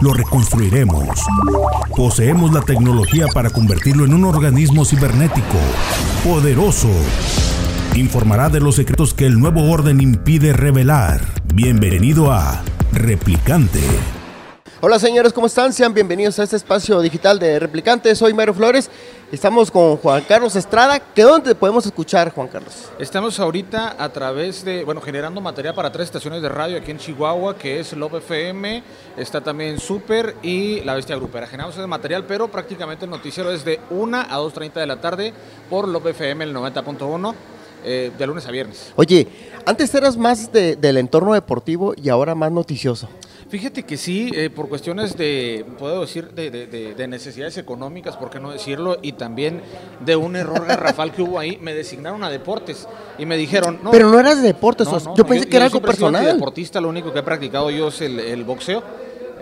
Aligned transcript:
lo 0.00 0.14
reconstruiremos. 0.14 1.08
Poseemos 1.96 2.52
la 2.52 2.62
tecnología 2.62 3.26
para 3.34 3.50
convertirlo 3.50 4.04
en 4.04 4.14
un 4.14 4.24
organismo 4.24 4.84
cibernético, 4.84 5.58
poderoso. 6.24 6.90
Informará 7.94 8.48
de 8.48 8.60
los 8.60 8.76
secretos 8.76 9.14
que 9.14 9.26
el 9.26 9.38
nuevo 9.38 9.70
orden 9.70 10.00
impide 10.00 10.52
revelar. 10.52 11.20
Bienvenido 11.54 12.32
a 12.32 12.62
Replicante. 12.92 13.80
Hola 14.82 14.98
señores, 14.98 15.34
¿cómo 15.34 15.46
están? 15.46 15.74
Sean 15.74 15.92
bienvenidos 15.92 16.38
a 16.38 16.44
este 16.44 16.56
espacio 16.56 17.00
digital 17.02 17.38
de 17.38 17.58
Replicante. 17.58 18.14
Soy 18.14 18.32
Mario 18.32 18.54
Flores. 18.54 18.90
Estamos 19.32 19.70
con 19.70 19.96
Juan 19.96 20.24
Carlos 20.26 20.56
Estrada. 20.56 20.98
¿Qué 20.98 21.22
dónde 21.22 21.54
podemos 21.54 21.86
escuchar, 21.86 22.32
Juan 22.32 22.48
Carlos? 22.48 22.90
Estamos 22.98 23.38
ahorita 23.38 23.94
a 23.96 24.08
través 24.08 24.64
de, 24.64 24.82
bueno, 24.84 25.00
generando 25.00 25.40
material 25.40 25.72
para 25.72 25.92
tres 25.92 26.06
estaciones 26.06 26.42
de 26.42 26.48
radio 26.48 26.76
aquí 26.76 26.90
en 26.90 26.98
Chihuahua, 26.98 27.56
que 27.56 27.78
es 27.78 27.92
Love 27.92 28.14
FM, 28.14 28.82
está 29.16 29.40
también 29.40 29.78
Super 29.78 30.34
y 30.42 30.80
La 30.80 30.94
Bestia 30.94 31.14
Grupera. 31.14 31.46
Generamos 31.46 31.78
ese 31.78 31.86
material, 31.86 32.24
pero 32.24 32.48
prácticamente 32.48 33.04
el 33.04 33.10
noticiero 33.12 33.52
es 33.52 33.64
de 33.64 33.78
1 33.90 34.18
a 34.18 34.36
2.30 34.40 34.72
de 34.72 34.86
la 34.86 35.00
tarde 35.00 35.32
por 35.70 35.86
Love 35.86 36.08
FM, 36.08 36.42
el 36.42 36.52
90.1. 36.52 37.34
Eh, 37.84 38.10
de 38.16 38.26
lunes 38.26 38.46
a 38.46 38.50
viernes. 38.50 38.92
Oye, 38.96 39.26
antes 39.64 39.94
eras 39.94 40.16
más 40.16 40.52
del 40.52 40.96
entorno 40.96 41.34
deportivo 41.34 41.94
y 41.96 42.08
ahora 42.08 42.34
más 42.34 42.52
noticioso. 42.52 43.08
Fíjate 43.48 43.82
que 43.82 43.96
sí, 43.96 44.30
eh, 44.32 44.48
por 44.48 44.68
cuestiones 44.68 45.16
de, 45.16 45.66
puedo 45.76 46.02
decir, 46.02 46.30
de, 46.30 47.08
necesidades 47.08 47.58
económicas, 47.58 48.16
por 48.16 48.30
qué 48.30 48.38
no 48.38 48.52
decirlo, 48.52 48.98
y 49.02 49.12
también 49.12 49.60
de 49.98 50.14
un 50.14 50.36
error 50.36 50.64
garrafal 50.66 51.10
que 51.10 51.22
hubo 51.22 51.36
ahí, 51.36 51.58
me 51.60 51.74
designaron 51.74 52.22
a 52.22 52.30
deportes 52.30 52.86
y 53.18 53.26
me 53.26 53.36
dijeron... 53.36 53.80
No, 53.82 53.90
Pero 53.90 54.08
no 54.08 54.20
eras 54.20 54.40
de 54.40 54.46
deportes, 54.46 54.86
yo 55.16 55.26
pensé 55.26 55.48
que 55.48 55.56
era 55.56 55.66
algo 55.66 55.82
personal. 55.82 56.24
deportista, 56.24 56.80
lo 56.80 56.88
único 56.88 57.12
que 57.12 57.18
he 57.18 57.24
practicado 57.24 57.70
yo 57.70 57.88
es 57.88 58.00
el 58.02 58.44
boxeo 58.44 58.84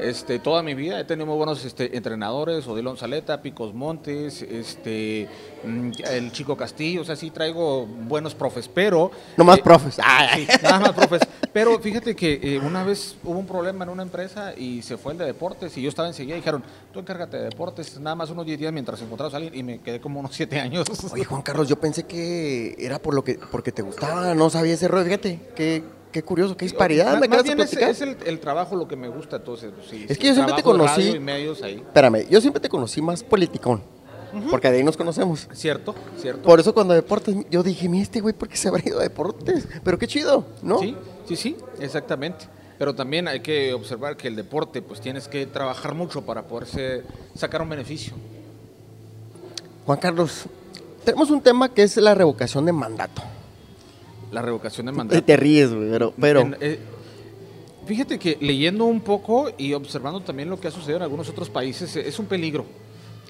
este, 0.00 0.38
toda 0.38 0.62
mi 0.62 0.74
vida 0.74 1.00
he 1.00 1.04
tenido 1.04 1.26
muy 1.26 1.36
buenos 1.36 1.64
este, 1.64 1.96
entrenadores, 1.96 2.66
Odilon 2.66 2.96
Saleta, 2.96 3.42
Picos 3.42 3.74
Montes, 3.74 4.42
este, 4.42 5.28
mm, 5.64 5.90
el 6.10 6.32
Chico 6.32 6.56
Castillo, 6.56 7.02
o 7.02 7.04
sea, 7.04 7.16
sí 7.16 7.30
traigo 7.30 7.86
buenos 7.86 8.34
profes, 8.34 8.68
pero... 8.68 9.10
No 9.36 9.44
más 9.44 9.58
eh, 9.58 9.62
profes. 9.62 9.96
Sí, 10.34 10.46
nada 10.62 10.80
más 10.80 10.92
profes. 10.92 11.22
Pero 11.52 11.78
fíjate 11.80 12.14
que 12.14 12.38
eh, 12.42 12.58
una 12.58 12.84
vez 12.84 13.16
hubo 13.24 13.38
un 13.38 13.46
problema 13.46 13.84
en 13.84 13.90
una 13.90 14.02
empresa 14.02 14.54
y 14.56 14.82
se 14.82 14.96
fue 14.96 15.12
el 15.12 15.18
de 15.18 15.24
deportes 15.24 15.76
y 15.76 15.82
yo 15.82 15.88
estaba 15.88 16.08
enseguida 16.08 16.34
y 16.34 16.38
dijeron, 16.38 16.62
tú 16.92 17.00
encárgate 17.00 17.36
de 17.38 17.44
deportes, 17.44 17.98
nada 17.98 18.16
más 18.16 18.30
unos 18.30 18.46
10 18.46 18.58
días 18.58 18.72
mientras 18.72 19.00
encontramos 19.00 19.34
a 19.34 19.38
alguien 19.38 19.54
y 19.54 19.62
me 19.62 19.80
quedé 19.80 20.00
como 20.00 20.20
unos 20.20 20.34
7 20.34 20.60
años. 20.60 20.86
Oye, 21.12 21.24
Juan 21.24 21.42
Carlos, 21.42 21.68
yo 21.68 21.76
pensé 21.76 22.04
que 22.04 22.76
era 22.78 22.98
por 22.98 23.14
lo 23.14 23.24
que 23.24 23.38
porque 23.50 23.72
te 23.72 23.82
gustaba, 23.82 24.34
no 24.34 24.50
sabía 24.50 24.74
ese 24.74 24.88
rollo, 24.88 25.04
fíjate, 25.04 25.40
que 25.56 25.97
Qué 26.12 26.22
curioso, 26.22 26.56
qué 26.56 26.64
disparidad. 26.64 27.18
Más, 27.18 27.42
bien 27.42 27.60
es, 27.60 28.00
el, 28.00 28.40
trabajo 28.40 28.76
lo 28.76 28.88
que 28.88 28.96
me 28.96 29.08
gusta, 29.08 29.36
entonces. 29.36 29.72
Sí, 29.88 30.06
es 30.08 30.18
que 30.18 30.28
yo 30.28 30.34
siempre 30.34 30.54
te 30.54 30.62
conocí. 30.62 31.18
Espérame, 31.18 32.26
yo 32.28 32.40
siempre 32.40 32.60
te 32.60 32.68
conocí 32.68 33.02
más 33.02 33.22
politicón. 33.22 33.82
Porque 34.50 34.70
de 34.70 34.78
ahí 34.78 34.84
nos 34.84 34.96
conocemos. 34.96 35.48
Cierto, 35.52 35.94
cierto. 36.20 36.42
Por 36.42 36.60
eso 36.60 36.74
cuando 36.74 36.94
deportes, 36.94 37.34
yo 37.50 37.62
dije, 37.62 37.88
mi 37.88 38.00
este 38.00 38.20
güey, 38.20 38.34
¿por 38.34 38.48
qué 38.48 38.56
se 38.56 38.68
habrá 38.68 38.82
ido 38.84 38.98
a 39.00 39.02
deportes? 39.02 39.66
Pero 39.82 39.98
qué 39.98 40.06
chido, 40.06 40.44
¿no? 40.62 40.78
Sí, 40.80 40.96
sí, 41.26 41.36
sí, 41.36 41.56
exactamente. 41.80 42.46
Pero 42.78 42.94
también 42.94 43.26
hay 43.26 43.40
que 43.40 43.72
observar 43.72 44.16
que 44.16 44.28
el 44.28 44.36
deporte, 44.36 44.82
pues 44.82 45.00
tienes 45.00 45.28
que 45.28 45.46
trabajar 45.46 45.94
mucho 45.94 46.22
para 46.22 46.42
poderse 46.42 47.02
sacar 47.34 47.62
un 47.62 47.70
beneficio. 47.70 48.14
Juan 49.84 49.98
Carlos, 49.98 50.44
tenemos 51.04 51.30
un 51.30 51.40
tema 51.40 51.72
que 51.72 51.82
es 51.82 51.96
la 51.96 52.14
revocación 52.14 52.66
de 52.66 52.72
mandato. 52.72 53.22
La 54.30 54.42
revocación 54.42 54.86
de 54.86 54.92
mandato. 54.92 55.22
Te 55.22 55.36
ríes, 55.36 55.72
güey, 55.72 55.90
pero... 56.20 56.50
Eh, 56.60 56.78
fíjate 57.86 58.18
que 58.18 58.36
leyendo 58.40 58.84
un 58.84 59.00
poco 59.00 59.50
y 59.56 59.72
observando 59.72 60.20
también 60.20 60.50
lo 60.50 60.60
que 60.60 60.68
ha 60.68 60.70
sucedido 60.70 60.98
en 60.98 61.02
algunos 61.04 61.28
otros 61.28 61.48
países, 61.48 61.96
es 61.96 62.18
un 62.18 62.26
peligro. 62.26 62.66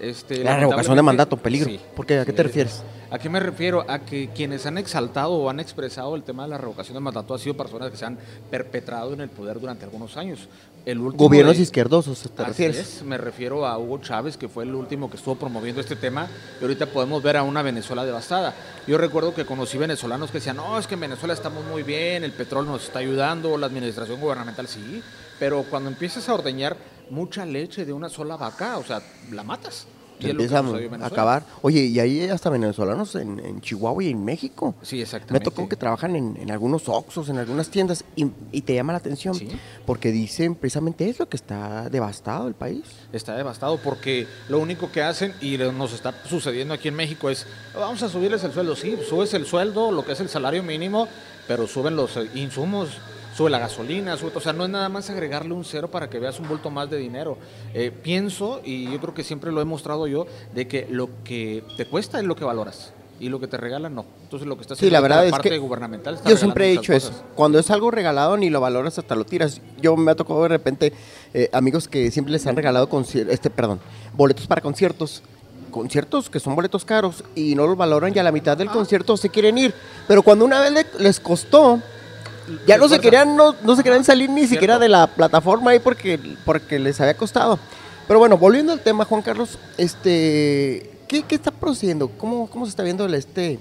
Este, 0.00 0.44
la 0.44 0.56
revocación 0.56 0.96
de 0.96 1.02
mandato, 1.02 1.36
peligro. 1.36 1.70
¿Por 1.96 2.06
qué? 2.06 2.18
¿A 2.18 2.24
qué 2.24 2.32
te 2.32 2.42
refieres? 2.42 2.82
¿A 3.10 3.18
qué 3.18 3.28
me 3.28 3.40
refiero? 3.40 3.84
A 3.88 4.00
que 4.00 4.28
quienes 4.28 4.64
han 4.66 4.78
exaltado 4.78 5.32
o 5.32 5.50
han 5.50 5.60
expresado 5.60 6.14
el 6.14 6.22
tema 6.22 6.44
de 6.44 6.50
la 6.50 6.58
revocación 6.58 6.94
de 6.94 7.00
mandato 7.00 7.34
han 7.34 7.40
sido 7.40 7.56
personas 7.56 7.90
que 7.90 7.96
se 7.96 8.04
han 8.04 8.18
perpetrado 8.50 9.12
en 9.14 9.22
el 9.22 9.28
poder 9.28 9.58
durante 9.58 9.84
algunos 9.84 10.16
años. 10.16 10.48
El 10.88 11.00
Gobiernos 11.00 11.58
izquierdosos, 11.58 12.18
¿te 12.34 12.44
refieres? 12.46 13.02
me 13.02 13.18
refiero 13.18 13.66
a 13.66 13.76
Hugo 13.76 13.98
Chávez, 13.98 14.38
que 14.38 14.48
fue 14.48 14.64
el 14.64 14.74
último 14.74 15.10
que 15.10 15.18
estuvo 15.18 15.34
promoviendo 15.34 15.82
este 15.82 15.96
tema, 15.96 16.26
y 16.58 16.64
ahorita 16.64 16.86
podemos 16.86 17.22
ver 17.22 17.36
a 17.36 17.42
una 17.42 17.60
Venezuela 17.60 18.06
devastada. 18.06 18.54
Yo 18.86 18.96
recuerdo 18.96 19.34
que 19.34 19.44
conocí 19.44 19.76
venezolanos 19.76 20.30
que 20.30 20.38
decían, 20.38 20.56
no, 20.56 20.78
es 20.78 20.86
que 20.86 20.94
en 20.94 21.00
Venezuela 21.00 21.34
estamos 21.34 21.62
muy 21.66 21.82
bien, 21.82 22.24
el 22.24 22.32
petróleo 22.32 22.72
nos 22.72 22.84
está 22.84 23.00
ayudando, 23.00 23.58
la 23.58 23.66
administración 23.66 24.18
gubernamental 24.18 24.66
sí, 24.66 25.02
pero 25.38 25.62
cuando 25.64 25.90
empiezas 25.90 26.26
a 26.30 26.32
ordeñar 26.32 26.74
mucha 27.10 27.44
leche 27.44 27.84
de 27.84 27.92
una 27.92 28.08
sola 28.08 28.38
vaca, 28.38 28.78
o 28.78 28.82
sea, 28.82 29.02
la 29.30 29.42
matas. 29.42 29.86
Y 30.20 30.30
empieza 30.30 30.58
a 30.60 31.06
acabar. 31.06 31.44
Oye, 31.62 31.84
y 31.84 32.00
ahí 32.00 32.28
hasta 32.28 32.50
venezolanos 32.50 33.14
en, 33.14 33.60
Chihuahua 33.60 34.04
y 34.04 34.10
en 34.10 34.24
México. 34.24 34.74
Sí, 34.82 35.00
exactamente. 35.00 35.32
Me 35.32 35.40
tocó 35.40 35.68
que 35.68 35.76
trabajan 35.76 36.16
en, 36.16 36.50
algunos 36.50 36.88
Oxxos, 36.88 37.28
en 37.28 37.38
algunas 37.38 37.68
tiendas, 37.70 38.04
y, 38.16 38.60
te 38.62 38.74
llama 38.74 38.92
la 38.92 38.98
atención. 38.98 39.38
Porque 39.86 40.12
dicen 40.12 40.54
precisamente 40.54 41.08
eso, 41.08 41.28
que 41.28 41.36
está 41.36 41.88
devastado 41.88 42.48
el 42.48 42.54
país. 42.54 42.82
Está 43.12 43.36
devastado 43.36 43.78
porque 43.78 44.26
lo 44.48 44.58
único 44.58 44.90
que 44.90 45.02
hacen, 45.02 45.34
y 45.40 45.56
nos 45.58 45.92
está 45.92 46.14
sucediendo 46.26 46.74
aquí 46.74 46.88
en 46.88 46.94
México, 46.94 47.30
es, 47.30 47.46
vamos 47.74 48.02
a 48.02 48.08
subirles 48.08 48.44
el 48.44 48.52
sueldo. 48.52 48.76
Sí, 48.76 48.98
subes 49.08 49.34
el 49.34 49.46
sueldo, 49.46 49.90
lo 49.90 50.04
que 50.04 50.12
es 50.12 50.20
el 50.20 50.28
salario 50.28 50.62
mínimo, 50.62 51.08
pero 51.46 51.66
suben 51.66 51.96
los 51.96 52.18
insumos 52.34 52.98
sube 53.38 53.50
la 53.50 53.60
gasolina, 53.60 54.16
sube, 54.16 54.32
o 54.34 54.40
sea, 54.40 54.52
no 54.52 54.64
es 54.64 54.70
nada 54.70 54.88
más 54.88 55.08
agregarle 55.10 55.54
un 55.54 55.64
cero 55.64 55.88
para 55.88 56.10
que 56.10 56.18
veas 56.18 56.40
un 56.40 56.48
vuelto 56.48 56.70
más 56.70 56.90
de 56.90 56.96
dinero. 56.96 57.38
Eh, 57.72 57.92
pienso, 57.92 58.60
y 58.64 58.90
yo 58.90 58.98
creo 58.98 59.14
que 59.14 59.22
siempre 59.22 59.52
lo 59.52 59.60
he 59.60 59.64
mostrado 59.64 60.08
yo, 60.08 60.26
de 60.56 60.66
que 60.66 60.88
lo 60.90 61.08
que 61.22 61.62
te 61.76 61.86
cuesta 61.86 62.18
es 62.18 62.24
lo 62.24 62.34
que 62.34 62.44
valoras 62.44 62.92
y 63.20 63.28
lo 63.28 63.38
que 63.38 63.46
te 63.46 63.56
regalan 63.56 63.94
no. 63.94 64.04
Entonces 64.24 64.48
lo 64.48 64.56
que 64.56 64.62
está 64.62 64.74
haciendo 64.74 64.90
sí, 64.90 64.92
la 64.92 65.00
verdad 65.00 65.18
la 65.18 65.26
es 65.26 65.30
parte 65.30 65.50
que 65.50 65.58
gubernamental 65.58 66.14
está 66.14 66.28
Yo 66.28 66.36
siempre 66.36 66.66
he 66.66 66.72
dicho 66.72 66.92
eso. 66.92 67.12
Cuando 67.36 67.60
es 67.60 67.70
algo 67.70 67.92
regalado 67.92 68.36
ni 68.36 68.50
lo 68.50 68.60
valoras 68.60 68.98
hasta 68.98 69.14
lo 69.14 69.24
tiras. 69.24 69.60
Yo 69.80 69.96
me 69.96 70.10
ha 70.10 70.16
tocado 70.16 70.42
de 70.42 70.48
repente 70.48 70.92
eh, 71.32 71.48
amigos 71.52 71.86
que 71.86 72.10
siempre 72.10 72.32
les 72.32 72.44
han 72.48 72.56
regalado 72.56 72.88
este, 73.28 73.50
perdón, 73.50 73.78
boletos 74.14 74.48
para 74.48 74.60
conciertos 74.60 75.22
conciertos 75.70 76.30
que 76.30 76.40
son 76.40 76.56
boletos 76.56 76.84
caros 76.84 77.22
y 77.34 77.54
no 77.54 77.66
los 77.66 77.76
valoran 77.76 78.12
y 78.16 78.18
a 78.18 78.22
la 78.22 78.32
mitad 78.32 78.56
del 78.56 78.68
concierto 78.68 79.16
se 79.16 79.28
quieren 79.28 79.58
ir. 79.58 79.74
Pero 80.08 80.22
cuando 80.22 80.44
una 80.44 80.60
vez 80.60 80.86
les 80.98 81.20
costó 81.20 81.80
ya 82.66 82.78
no 82.78 82.88
se 82.88 83.00
querían, 83.00 83.36
no, 83.36 83.54
no, 83.62 83.76
se 83.76 83.82
querían 83.82 84.04
salir 84.04 84.30
ni 84.30 84.46
siquiera 84.46 84.78
de 84.78 84.88
la 84.88 85.06
plataforma 85.06 85.72
ahí 85.72 85.78
porque, 85.78 86.18
porque 86.44 86.78
les 86.78 87.00
había 87.00 87.14
costado. 87.14 87.58
Pero 88.06 88.18
bueno, 88.18 88.38
volviendo 88.38 88.72
al 88.72 88.80
tema, 88.80 89.04
Juan 89.04 89.22
Carlos, 89.22 89.58
este, 89.76 90.90
¿qué, 91.06 91.22
qué 91.22 91.34
está 91.34 91.50
procediendo? 91.50 92.08
¿Cómo, 92.08 92.48
¿Cómo 92.48 92.64
se 92.64 92.70
está 92.70 92.82
viendo 92.82 93.04
el, 93.04 93.14
este, 93.14 93.58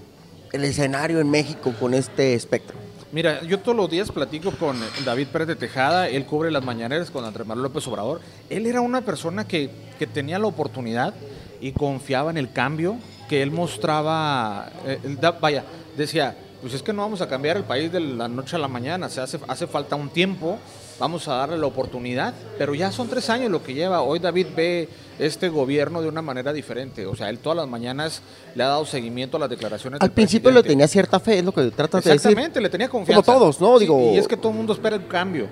el 0.53 0.64
escenario 0.64 1.20
en 1.20 1.30
México 1.30 1.74
con 1.80 1.94
este 1.94 2.34
espectro? 2.34 2.78
Mira, 3.12 3.42
yo 3.44 3.59
todos 3.59 3.76
los 3.76 3.90
días 3.90 4.12
platico 4.12 4.52
con 4.52 4.78
David 5.06 5.28
Pérez 5.28 5.47
de 5.47 5.56
Tejada, 5.56 6.09
él 6.09 6.26
cubre 6.26 6.52
las 6.52 6.64
mañaneras 6.64 7.09
con 7.09 7.24
Andrés 7.24 7.47
Manuel 7.47 7.64
López 7.64 7.88
Obrador. 7.88 8.22
Él 8.50 8.66
era 8.66 8.82
una 8.82 9.02
persona 9.02 9.47
que, 9.47 9.70
que 9.97 10.08
tenía 10.08 10.40
la 10.40 10.47
oportunidad 10.47 11.14
y 11.61 11.72
confiaba 11.72 12.32
en 12.32 12.38
el 12.38 12.52
cambio, 12.52 12.97
que 13.29 13.41
él 13.41 13.52
mostraba, 13.52 14.70
eh, 14.85 15.00
vaya, 15.41 15.64
decía, 15.96 16.35
pues 16.62 16.74
es 16.74 16.82
que 16.84 16.94
no 16.94 17.02
vamos 17.02 17.22
a 17.22 17.28
cambiar 17.28 17.58
el 17.58 17.64
país 17.64 17.92
de 17.92 18.00
la 18.00 18.28
noche 18.28 18.56
a 18.56 18.59
la 18.59 18.68
mañana, 18.68 19.09
se 19.09 19.22
hace, 19.22 19.40
hace 19.48 19.68
falta 19.68 19.96
un 19.96 20.09
tiempo, 20.09 20.58
vamos 21.00 21.28
a 21.28 21.36
darle 21.36 21.58
la 21.58 21.68
oportunidad, 21.68 22.34
pero 22.58 22.74
ya 22.74 22.92
son 22.92 23.08
tres 23.08 23.30
años 23.30 23.52
lo 23.52 23.64
que 23.64 23.74
lleva. 23.74 24.02
Hoy 24.02 24.20
David 24.20 24.48
ve 24.56 24.90
este 25.20 25.50
gobierno 25.50 26.02
de 26.02 26.09
una 26.09 26.22
manera 26.22 26.54
diferente, 26.54 27.06
o 27.06 27.16
sea, 27.16 27.30
él 27.30 27.40
todas 27.40 27.58
las 27.58 27.68
mañanas 27.68 28.22
le 28.56 28.64
ha 28.64 28.68
dado 28.68 28.86
seguimiento 28.86 29.38
a 29.38 29.40
las 29.40 29.50
declaraciones. 29.50 30.02
Al 30.02 30.12
principio 30.12 30.52
le 30.52 30.64
tenía 30.64 30.88
cierta 30.88 31.20
fe, 31.20 31.40
es 31.40 31.46
lo 31.46 31.52
que 31.52 31.70
trata 31.72 31.98
de 32.00 32.02
decir. 32.02 32.14
Exactamente, 32.14 32.62
le 32.62 32.70
tenía 32.70 32.90
confianza. 32.90 33.24
Como 33.24 33.40
todos, 33.40 33.62
¿no? 33.62 33.78
Digo... 33.80 34.14
y 34.14 34.18
es 34.18 34.28
que 34.28 34.38
todo 34.38 34.52
el 34.52 34.58
mundo 34.58 34.74
espera 34.74 34.96
el 34.96 35.08
cambio, 35.08 35.48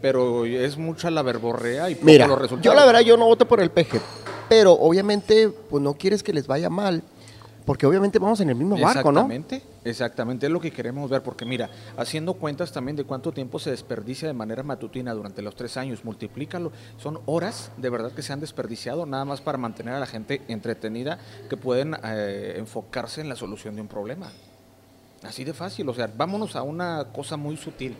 pero 0.00 0.44
es 0.44 0.76
mucha 0.76 1.10
la 1.10 1.22
verborrea 1.22 1.88
y 1.88 1.94
poco 1.94 2.06
Mira, 2.06 2.26
los 2.26 2.38
resultados. 2.38 2.64
Yo 2.64 2.74
la 2.74 2.84
verdad, 2.84 3.00
yo 3.00 3.16
no 3.16 3.26
voto 3.26 3.48
por 3.48 3.60
el 3.60 3.70
PG, 3.70 4.00
pero 4.48 4.72
obviamente, 4.72 5.48
pues 5.48 5.82
no 5.82 5.94
quieres 5.94 6.22
que 6.22 6.32
les 6.32 6.46
vaya 6.46 6.68
mal 6.68 7.02
porque 7.64 7.86
obviamente 7.86 8.18
vamos 8.18 8.40
en 8.40 8.50
el 8.50 8.56
mismo 8.56 8.76
barco, 8.78 9.12
¿no? 9.12 9.20
Exactamente, 9.20 9.62
Exactamente, 9.84 10.46
es 10.46 10.52
lo 10.52 10.60
que 10.60 10.70
queremos 10.70 11.10
ver, 11.10 11.22
porque 11.22 11.44
mira, 11.44 11.68
haciendo 11.96 12.34
cuentas 12.34 12.70
también 12.70 12.94
de 12.94 13.02
cuánto 13.02 13.32
tiempo 13.32 13.58
se 13.58 13.70
desperdicia 13.70 14.28
de 14.28 14.34
manera 14.34 14.62
matutina 14.62 15.12
durante 15.12 15.42
los 15.42 15.56
tres 15.56 15.76
años, 15.76 16.04
multiplícalo, 16.04 16.70
son 16.98 17.18
horas 17.26 17.72
de 17.78 17.90
verdad 17.90 18.12
que 18.12 18.22
se 18.22 18.32
han 18.32 18.38
desperdiciado 18.38 19.06
nada 19.06 19.24
más 19.24 19.40
para 19.40 19.58
mantener 19.58 19.94
a 19.94 20.00
la 20.00 20.06
gente 20.06 20.40
entretenida 20.46 21.18
que 21.50 21.56
pueden 21.56 21.96
eh, 22.04 22.54
enfocarse 22.58 23.20
en 23.22 23.28
la 23.28 23.34
solución 23.34 23.74
de 23.74 23.80
un 23.80 23.88
problema. 23.88 24.30
Así 25.24 25.42
de 25.42 25.52
fácil, 25.52 25.88
o 25.88 25.94
sea, 25.94 26.08
vámonos 26.16 26.54
a 26.54 26.62
una 26.62 27.08
cosa 27.12 27.36
muy 27.36 27.56
sutil. 27.56 27.96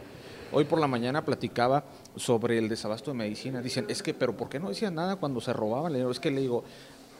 Hoy 0.52 0.64
por 0.64 0.78
la 0.78 0.86
mañana 0.86 1.24
platicaba 1.24 1.84
sobre 2.14 2.58
el 2.58 2.68
desabasto 2.68 3.10
de 3.10 3.16
medicina. 3.16 3.60
Dicen, 3.60 3.86
es 3.88 4.02
que, 4.02 4.12
pero 4.12 4.36
¿por 4.36 4.48
qué 4.48 4.60
no 4.60 4.68
decían 4.68 4.94
nada 4.94 5.16
cuando 5.16 5.40
se 5.40 5.52
robaban? 5.52 5.96
Es 5.96 6.20
que 6.20 6.30
le 6.30 6.42
digo, 6.42 6.62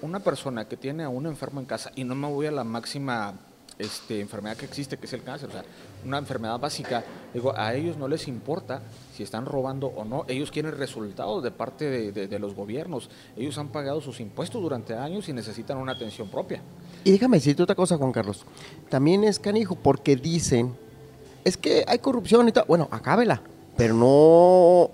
una 0.03 0.21
persona 0.21 0.69
que 0.69 0.77
tiene 0.77 1.03
a 1.03 1.09
un 1.09 1.27
enfermo 1.27 1.59
en 1.59 1.67
casa, 1.67 1.91
y 1.95 2.05
no 2.05 2.15
me 2.15 2.29
voy 2.29 2.47
a 2.47 2.51
la 2.51 2.65
máxima 2.65 3.35
este, 3.83 4.21
enfermedad 4.21 4.57
que 4.57 4.65
existe, 4.65 4.97
que 4.97 5.07
es 5.07 5.13
el 5.13 5.23
cáncer, 5.23 5.49
o 5.49 5.53
sea, 5.53 5.65
una 6.05 6.19
enfermedad 6.19 6.59
básica, 6.59 7.05
digo, 7.35 7.53
a 7.57 7.75
ellos 7.75 7.97
no 7.97 8.09
les 8.09 8.29
importa 8.29 8.83
si 9.15 9.23
están 9.23 9.47
robando 9.47 9.89
o 9.89 10.05
no, 10.05 10.25
ellos 10.29 10.51
quieren 10.51 10.77
resultados 10.77 11.43
de 11.43 11.51
parte 11.51 12.13
de, 12.13 12.29
de 12.29 12.39
los 12.39 12.55
gobiernos, 12.55 13.11
ellos 13.37 13.59
han 13.59 13.69
pagado 13.69 14.01
sus 14.01 14.21
impuestos 14.21 14.63
durante 14.63 14.95
años 14.95 15.29
y 15.29 15.33
necesitan 15.33 15.79
una 15.79 15.93
atención 15.93 16.29
propia. 16.29 16.63
Y 17.05 17.13
déjame 17.13 17.39
decirte 17.39 17.63
otra 17.63 17.75
cosa, 17.75 17.97
Juan 17.97 18.13
Carlos, 18.13 18.45
también 18.89 19.25
es 19.25 19.39
canijo 19.39 19.75
porque 19.75 20.17
dicen, 20.17 20.75
es 21.45 21.57
que 21.57 21.85
hay 21.89 21.99
corrupción 21.99 22.49
y 22.49 22.53
tal, 22.53 22.65
bueno, 22.69 22.89
acábela, 22.91 23.43
pero 23.77 23.95
no, 23.95 24.91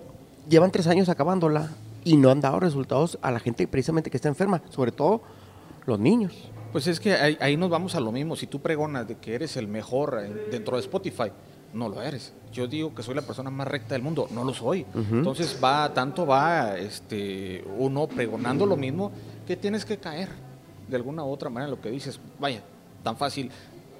llevan 0.49 0.71
tres 0.71 0.87
años 0.87 1.09
acabándola 1.09 1.71
y 2.05 2.17
no 2.17 2.31
han 2.31 2.41
dado 2.41 2.61
resultados 2.61 3.19
a 3.23 3.31
la 3.31 3.41
gente 3.41 3.67
precisamente 3.67 4.11
que 4.11 4.17
está 4.17 4.29
enferma, 4.29 4.63
sobre 4.71 4.93
todo 4.93 5.21
los 5.85 5.99
niños. 5.99 6.35
Pues 6.73 6.87
es 6.87 7.01
que 7.01 7.15
ahí, 7.15 7.57
nos 7.57 7.71
vamos 7.71 7.95
a 7.95 8.01
lo 8.01 8.13
mismo. 8.13 8.37
Si 8.37 8.47
tú 8.47 8.61
pregonas 8.61 9.09
de 9.09 9.17
que 9.17 9.35
eres 9.35 9.57
el 9.57 9.69
mejor 9.69 10.21
dentro 10.51 10.77
de 10.77 10.83
Spotify, 10.83 11.31
no 11.73 11.89
lo 11.89 12.03
eres. 12.03 12.33
Yo 12.53 12.67
digo 12.67 12.95
que 12.95 13.03
soy 13.03 13.15
la 13.15 13.23
persona 13.23 13.51
más 13.51 13.69
recta 13.69 13.95
del 13.95 14.03
mundo, 14.03 14.29
no 14.31 14.45
lo 14.45 14.55
soy. 14.55 14.87
Entonces 14.95 15.59
va, 15.63 15.93
tanto 15.93 16.27
va 16.27 16.77
este, 16.79 17.65
uno 17.77 18.07
pregonando 18.07 18.67
lo 18.67 18.77
mismo 18.77 19.13
que 19.47 19.57
tienes 19.57 19.85
que 19.85 19.99
caer 19.99 20.29
de 20.89 20.97
alguna 20.97 21.25
u 21.25 21.31
otra 21.31 21.51
manera 21.51 21.71
lo 21.71 21.81
que 21.81 21.91
dices. 21.91 22.21
Vaya, 22.39 22.63
tan 23.03 23.17
fácil. 23.17 23.51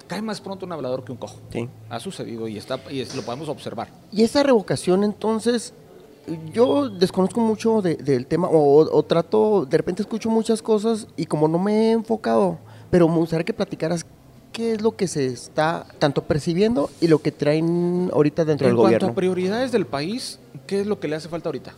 Cae 0.07 0.21
más 0.23 0.41
pronto 0.41 0.65
un 0.65 0.71
hablador 0.71 1.03
que 1.03 1.11
un 1.11 1.19
cojo. 1.19 1.39
Sí. 1.51 1.69
Ha 1.89 1.99
sucedido 1.99 2.47
y 2.47 2.57
está 2.57 2.79
y 2.89 3.05
lo 3.15 3.21
podemos 3.21 3.47
observar. 3.47 3.89
Y 4.11 4.23
esa 4.23 4.41
revocación 4.41 5.03
entonces 5.03 5.73
yo 6.53 6.89
desconozco 6.89 7.39
mucho 7.39 7.81
del 7.81 8.25
tema 8.25 8.47
o, 8.51 9.03
trato, 9.03 9.65
de 9.65 9.77
repente 9.77 10.01
escucho 10.01 10.29
muchas 10.29 10.61
cosas 10.61 11.07
y 11.15 11.25
como 11.25 11.47
no 11.47 11.59
me 11.59 11.89
he 11.89 11.91
enfocado, 11.91 12.57
pero 12.89 13.07
me 13.07 13.17
gustaría 13.17 13.43
que 13.43 13.53
platicaras 13.53 14.05
qué 14.51 14.73
es 14.73 14.81
lo 14.81 14.95
que 14.95 15.07
se 15.07 15.27
está 15.27 15.85
tanto 15.99 16.23
percibiendo 16.23 16.89
y 17.01 17.07
lo 17.07 17.19
que 17.19 17.31
traen 17.31 18.09
ahorita 18.13 18.45
dentro 18.45 18.67
del 18.67 18.75
gobierno. 18.75 18.95
En 18.95 18.99
cuanto 18.99 19.13
a 19.13 19.15
prioridades 19.15 19.71
del 19.71 19.85
país, 19.85 20.39
¿qué 20.67 20.81
es 20.81 20.87
lo 20.87 20.99
que 20.99 21.07
le 21.07 21.15
hace 21.15 21.29
falta 21.29 21.49
ahorita? 21.49 21.73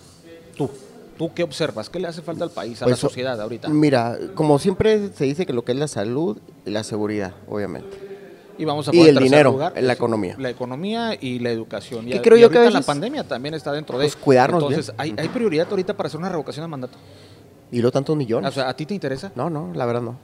Tú. 0.56 0.69
¿Tú 1.18 1.31
qué 1.33 1.44
observas? 1.44 1.89
¿Qué 1.89 2.00
le 2.00 2.07
hace 2.07 2.21
falta 2.21 2.44
al 2.44 2.50
país, 2.50 2.81
a 2.81 2.86
la 2.86 2.92
pues, 2.92 3.00
sociedad 3.00 3.39
ahorita? 3.39 3.69
Mira, 3.69 4.18
como 4.33 4.57
siempre 4.57 5.09
se 5.13 5.25
dice 5.25 5.45
que 5.45 5.53
lo 5.53 5.63
que 5.63 5.74
es 5.74 5.77
la 5.77 5.88
salud 5.88 6.38
y 6.65 6.71
la 6.71 6.83
seguridad, 6.83 7.33
obviamente 7.48 8.11
y 8.62 8.66
vamos 8.66 8.88
a 8.88 8.96
y 8.96 9.02
el 9.02 9.18
dinero, 9.18 9.54
lugar, 9.54 9.74
la 9.81 9.94
economía. 9.94 10.36
La 10.38 10.52
economía 10.52 11.18
y 11.19 11.40
la 11.40 11.50
educación. 11.50 12.08
Y, 12.08 12.19
creo 12.19 12.38
yo 12.38 12.52
que 12.52 12.69
la 12.69 12.81
pandemia 12.81 13.24
también 13.24 13.56
está 13.56 13.72
dentro 13.72 13.98
de... 13.98 14.06
Pues 14.06 14.16
cuidarnos 14.16 14.62
Entonces, 14.62 14.94
Hay, 14.98 15.16
hay 15.18 15.30
prioridad 15.30 15.68
ahorita 15.68 15.98
para 15.98 16.08
hacer 16.08 16.19
una 16.19 16.30
revocación 16.30 16.63
de 16.63 16.68
mandato. 16.68 16.96
¿Y 17.72 17.81
lo 17.81 17.92
tantos 17.92 18.16
millones? 18.16 18.48
O 18.50 18.54
sea, 18.54 18.69
¿a 18.69 18.75
ti 18.75 18.86
te 18.86 18.94
interesa? 18.94 19.31
No, 19.34 19.50
no, 19.50 19.74
la 19.74 19.88
verdad 19.88 20.02
no. 20.02 20.16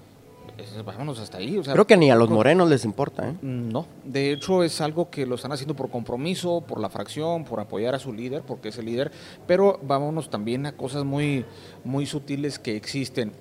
Vámonos 0.86 1.20
hasta 1.20 1.40
ahí. 1.40 1.60
Creo 1.64 1.88
que 1.88 1.98
ni 1.98 2.12
a 2.12 2.16
los 2.16 2.30
morenos 2.30 2.70
les 2.70 2.86
importa. 2.86 3.30
¿eh? 3.30 3.34
No, 3.42 3.88
de 4.04 4.32
hecho 4.32 4.64
es 4.64 4.80
algo 4.82 5.10
que 5.10 5.26
lo 5.26 5.36
están 5.36 5.52
haciendo 5.52 5.76
por 5.76 5.90
compromiso, 5.90 6.62
por 6.62 6.80
la 6.80 6.90
fracción, 6.90 7.44
por 7.44 7.60
apoyar 7.60 7.96
a 7.96 8.00
su 8.00 8.14
líder, 8.14 8.44
porque 8.44 8.70
es 8.70 8.78
el 8.78 8.86
líder, 8.86 9.12
pero 9.48 9.80
vámonos 9.82 10.30
también 10.30 10.66
a 10.68 10.74
cosas 10.74 11.06
muy, 11.06 11.46
muy 11.84 12.06
sutiles 12.06 12.60
que 12.60 12.76
existen. 12.76 13.32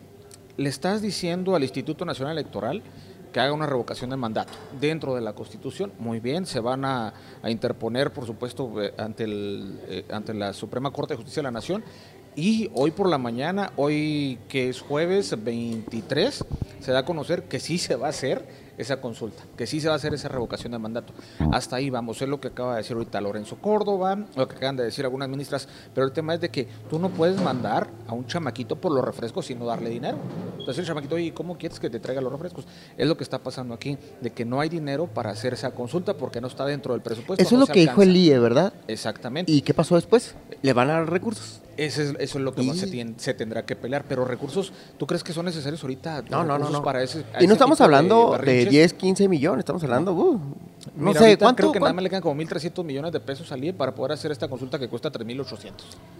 Le 0.57 0.71
estás 0.71 1.03
diciendo 1.03 1.55
al 1.55 1.63
Instituto 1.63 2.05
Nacional 2.05 2.39
Electoral 2.39 2.83
que 3.37 3.41
haga 3.41 3.53
una 3.53 3.67
revocación 3.67 4.09
de 4.09 4.17
mandato 4.17 4.55
dentro 4.81 5.15
de 5.15 5.21
la 5.21 5.35
Constitución. 5.35 5.93
Muy 5.99 6.21
bien, 6.21 6.47
se 6.47 6.59
van 6.59 6.87
a, 6.87 7.12
interponer, 7.44 8.11
por 8.11 8.25
supuesto, 8.25 8.83
eh, 8.83 8.94
ante, 8.97 9.25
el, 9.25 9.79
eh, 9.88 10.05
ante 10.11 10.33
la 10.33 10.55
Suprema 10.55 10.91
Corte 10.91 11.12
de 11.12 11.17
Justicia 11.19 11.43
de 11.43 11.49
la 11.49 11.50
Nación. 11.50 11.85
Y 12.35 12.71
hoy 12.73 12.93
por 12.93 13.11
la 13.11 13.19
mañana, 13.19 13.73
hoy 13.77 14.38
que 14.49 14.71
es 14.71 14.81
jueves 14.81 15.37
23, 15.44 16.47
se 16.81 16.93
da 16.93 17.00
a 17.00 17.05
conocer 17.05 17.43
que 17.43 17.61
sí 17.61 17.77
se 17.77 17.97
va 17.97 18.06
a 18.06 18.11
hacer 18.11 18.43
esa 18.78 19.00
consulta, 19.00 19.43
que 19.56 19.67
sí 19.67 19.81
se 19.81 19.88
va 19.88 19.94
a 19.94 19.96
hacer 19.96 20.14
esa 20.14 20.28
revocación 20.28 20.73
de 20.73 20.78
mandato. 20.78 21.12
Hasta 21.52 21.76
ahí 21.76 21.90
vamos, 21.90 22.20
es 22.23 22.28
lo 22.28 22.40
que 22.40 22.49
acaba 22.49 22.73
de 22.73 22.78
decir 22.78 22.96
ahorita 22.96 23.20
Lorenzo 23.20 23.56
Córdoba, 23.56 24.19
lo 24.34 24.49
que 24.49 24.56
acaban 24.56 24.76
de 24.76 24.84
decir 24.84 25.05
algunas 25.05 25.28
ministras, 25.28 25.69
pero 25.94 26.06
el 26.06 26.12
tema 26.12 26.34
es 26.34 26.40
de 26.40 26.49
que 26.50 26.69
tú 26.88 26.99
no 26.99 27.11
puedes 27.11 27.40
mandar 27.40 27.88
a 28.06 28.12
un 28.12 28.26
chamaquito 28.26 28.76
por 28.76 28.93
los 28.93 29.05
refrescos 29.05 29.46
sin 29.46 29.58
no 29.58 29.67
darle 29.67 29.90
dinero. 29.90 30.19
Entonces 30.52 30.78
el 30.78 30.87
chamaquito, 30.87 31.14
oye, 31.14 31.32
¿cómo 31.32 31.56
quieres 31.56 31.81
que 31.81 31.90
te 31.90 32.00
traiga 32.00 32.20
los 32.20 32.32
refrescos? 32.32 32.67
Es 32.96 33.06
lo 33.06 33.17
que 33.17 33.25
está 33.25 33.38
pasando 33.38 33.75
aquí, 33.75 33.99
de 34.20 34.31
que 34.31 34.44
no 34.44 34.61
hay 34.61 34.69
dinero 34.69 35.06
para 35.06 35.31
hacer 35.31 35.55
esa 35.55 35.70
consulta 35.70 36.14
porque 36.14 36.40
no 36.40 36.49
está 36.49 36.64
dentro 36.64 36.93
del 36.93 37.02
presupuesto. 37.02 37.43
Eso 37.43 37.55
es 37.55 37.61
lo 37.61 37.67
que 37.67 37.81
dijo 37.81 38.02
el 38.02 38.17
IE, 38.17 38.38
¿verdad? 38.38 38.73
Exactamente. 38.88 39.50
¿Y 39.50 39.62
qué 39.62 39.75
pasó 39.75 39.94
después? 39.94 40.34
¿Le 40.62 40.73
van 40.73 40.90
a 40.90 40.94
dar 40.94 41.11
recursos? 41.11 41.61
Eso 41.76 42.02
es, 42.02 42.14
eso 42.19 42.38
es 42.38 42.44
lo 42.44 42.55
que 42.55 42.62
se, 43.19 43.34
tendrá 43.34 43.67
que 43.67 43.76
pelear, 43.76 44.05
pero 44.08 44.25
recursos, 44.25 44.73
¿tú 44.99 45.06
crees 45.06 45.23
que 45.23 45.32
son 45.32 45.44
necesarios 45.44 45.82
ahorita? 45.82 46.25
No, 46.31 46.43
no, 46.43 46.58
no, 46.58 46.82
Para 46.82 47.02
ese, 47.02 47.25
y 47.38 47.46
no 47.46 47.52
estamos 47.52 47.81
hablando 47.81 48.38
de, 48.43 48.64
10, 48.67 48.94
15 48.94 49.28
millones, 49.28 49.61
estamos 49.61 49.82
hablando, 49.84 50.12
uh, 50.12 50.40
no 50.96 51.12
sé, 51.12 51.37
¿cuánto? 51.37 51.56
Creo 51.56 51.73
que 51.73 51.81
nada 51.81 51.93
más 51.93 52.02
le 52.02 52.08
quedan 52.08 52.23
como 52.23 52.40
1.300 52.40 52.82
millones 52.82 53.12
de 53.12 53.20
pesos 53.20 53.50
al 53.52 53.62
IE 53.62 53.75
para 53.75 53.94
poder 53.94 54.12
hacer 54.12 54.32
esta 54.32 54.49
consulta 54.49 54.78
que 54.78 54.88
cuesta 54.88 55.12
3.800. 55.12 55.73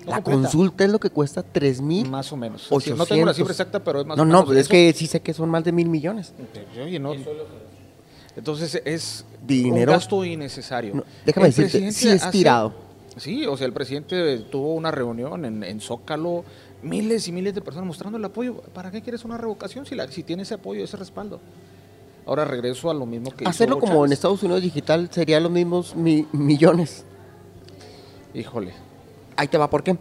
La 0.05 0.23
consulta 0.23 0.85
es 0.85 0.91
lo 0.91 0.99
que 0.99 1.11
cuesta 1.11 1.43
3.000. 1.43 2.09
Más 2.09 2.33
o 2.33 2.37
menos. 2.37 2.69
no 2.71 3.07
tengo 3.07 3.25
la 3.25 3.35
cifra 3.35 3.53
exacta, 3.53 3.83
pero 3.83 4.01
es 4.01 4.07
más 4.07 4.17
no, 4.17 4.25
o 4.25 4.27
menos. 4.27 4.47
No, 4.47 4.53
no, 4.53 4.59
es 4.59 4.69
que 4.69 4.93
sí 4.93 5.07
sé 5.07 5.21
que 5.21 5.33
son 5.33 5.49
más 5.49 5.65
de 5.65 5.73
mil 5.73 5.89
millones. 5.89 6.33
Oye, 6.83 6.99
no. 6.99 7.15
Entonces 8.37 8.83
es 8.85 9.25
Dinero. 9.47 9.93
un 9.93 9.97
gasto 9.97 10.25
innecesario. 10.25 11.05
déjame 11.25 11.47
decirte, 11.47 11.93
sí 11.93 12.09
es 12.09 12.31
tirado 12.31 12.86
Sí, 13.17 13.47
o 13.47 13.57
sea, 13.57 13.67
el 13.67 13.73
presidente 13.73 14.39
tuvo 14.51 14.75
una 14.75 14.91
reunión 14.91 15.45
en, 15.45 15.81
Zócalo, 15.81 16.45
miles 16.83 17.27
y 17.29 17.33
miles 17.33 17.55
de 17.55 17.63
personas 17.63 17.87
mostrando 17.87 18.19
el 18.19 18.25
apoyo. 18.25 18.57
¿Para 18.75 18.91
qué 18.91 19.01
quieres 19.01 19.25
una 19.25 19.39
revocación 19.39 19.87
si, 19.87 19.95
la, 19.95 20.07
si 20.09 20.23
tiene 20.23 20.43
ese 20.43 20.55
apoyo, 20.55 20.85
ese 20.85 20.97
respaldo? 20.97 21.41
Ahora 22.27 22.45
regreso 22.45 22.91
a 22.91 22.95
lo 22.95 23.07
mismo 23.07 23.31
que... 23.31 23.47
Hacerlo 23.47 23.79
como 23.79 24.05
en 24.05 24.13
Estados 24.13 24.43
Unidos 24.43 24.63
digital 24.63 25.09
sería 25.11 25.41
los 25.41 25.51
mismos 25.51 25.95
millones. 25.97 27.05
Híjole. 28.35 28.75
Ahí 29.37 29.49
te 29.49 29.57
va, 29.57 29.71
¿por 29.71 29.83
qué? 29.83 29.97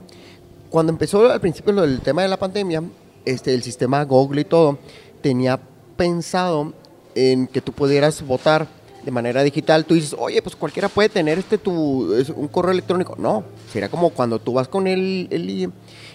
Cuando 0.70 0.92
empezó 0.92 1.32
al 1.32 1.40
principio 1.40 1.72
lo 1.72 1.84
del 1.84 2.02
tema 2.02 2.24
de 2.24 2.28
la 2.28 2.38
pandemia, 2.38 2.84
este, 3.24 3.54
el 3.54 3.64
sistema 3.64 4.04
Google 4.04 4.42
y 4.42 4.46
todo, 4.46 4.78
tenía 5.22 5.60
pensado 5.96 6.74
en 7.14 7.48
que 7.48 7.62
tú 7.62 7.72
pudieras 7.72 8.22
votar 8.26 8.68
de 9.06 9.12
manera 9.12 9.44
digital, 9.44 9.86
tú 9.86 9.94
dices, 9.94 10.16
oye, 10.18 10.42
pues 10.42 10.56
cualquiera 10.56 10.90
puede 10.90 11.10
tener 11.10 11.38
este 11.38 11.60
tu 11.60 12.12
un 12.36 12.48
correo 12.48 12.72
electrónico. 12.72 13.16
No, 13.20 13.44
sería 13.72 13.88
como 13.88 14.10
cuando 14.10 14.40
tú 14.40 14.54
vas 14.54 14.68
con 14.68 14.88
el, 14.88 15.28
el 15.30 15.50
y, 15.50 15.70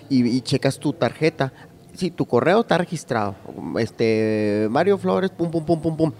y, 0.09 0.41
checas 0.41 0.79
tu 0.79 0.93
tarjeta. 0.93 1.53
Sí, 1.95 2.11
tu 2.11 2.27
correo 2.27 2.61
está 2.61 2.79
registrado. 2.79 3.37
Este, 3.79 4.67
Mario 4.71 4.99
Flores, 4.99 5.31
pum, 5.31 5.51
pum, 5.51 5.65
pum, 5.65 5.81
pum, 5.81 5.97
pum. 5.97 6.13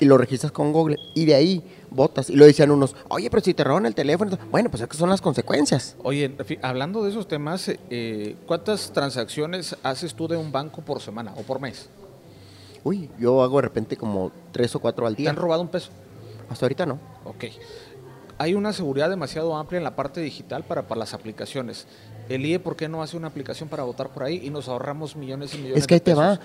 Y 0.00 0.04
lo 0.04 0.18
registras 0.18 0.50
con 0.50 0.72
Google. 0.72 0.96
Y 1.14 1.26
de 1.26 1.34
ahí 1.34 1.62
votas. 1.90 2.28
Y 2.28 2.34
lo 2.34 2.44
decían 2.44 2.70
unos, 2.72 2.96
oye, 3.08 3.30
pero 3.30 3.42
si 3.42 3.54
te 3.54 3.62
roban 3.62 3.86
el 3.86 3.94
teléfono. 3.94 4.36
Bueno, 4.50 4.68
pues 4.68 4.82
esas 4.82 4.96
son 4.96 5.10
las 5.10 5.20
consecuencias. 5.20 5.94
Oye, 6.02 6.34
hablando 6.62 7.04
de 7.04 7.10
esos 7.10 7.28
temas, 7.28 7.70
eh, 7.90 8.34
¿cuántas 8.46 8.92
transacciones 8.92 9.76
haces 9.84 10.14
tú 10.14 10.26
de 10.26 10.36
un 10.36 10.50
banco 10.50 10.82
por 10.82 11.00
semana 11.00 11.34
o 11.36 11.42
por 11.42 11.60
mes? 11.60 11.88
Uy, 12.82 13.10
yo 13.18 13.42
hago 13.42 13.56
de 13.56 13.62
repente 13.62 13.96
como 13.96 14.32
tres 14.52 14.74
o 14.74 14.80
cuatro 14.80 15.06
al 15.06 15.14
día. 15.14 15.26
¿Te 15.26 15.30
han 15.30 15.36
robado 15.36 15.62
un 15.62 15.68
peso? 15.68 15.90
Hasta 16.50 16.66
ahorita 16.66 16.86
no. 16.86 16.98
Ok. 17.24 17.44
Hay 18.38 18.54
una 18.54 18.72
seguridad 18.72 19.08
demasiado 19.08 19.56
amplia 19.56 19.78
en 19.78 19.84
la 19.84 19.96
parte 19.96 20.20
digital 20.20 20.62
para, 20.64 20.86
para 20.86 20.98
las 20.98 21.14
aplicaciones. 21.14 21.86
El 22.28 22.44
IE, 22.44 22.58
¿por 22.58 22.76
qué 22.76 22.88
no 22.88 23.02
hace 23.02 23.16
una 23.16 23.28
aplicación 23.28 23.68
para 23.68 23.84
votar 23.84 24.10
por 24.10 24.24
ahí 24.24 24.40
y 24.44 24.50
nos 24.50 24.68
ahorramos 24.68 25.16
millones 25.16 25.54
y 25.54 25.58
millones 25.58 25.78
Es 25.78 25.86
que 25.86 25.94
ahí 25.94 26.00
te 26.00 26.14
va. 26.14 26.38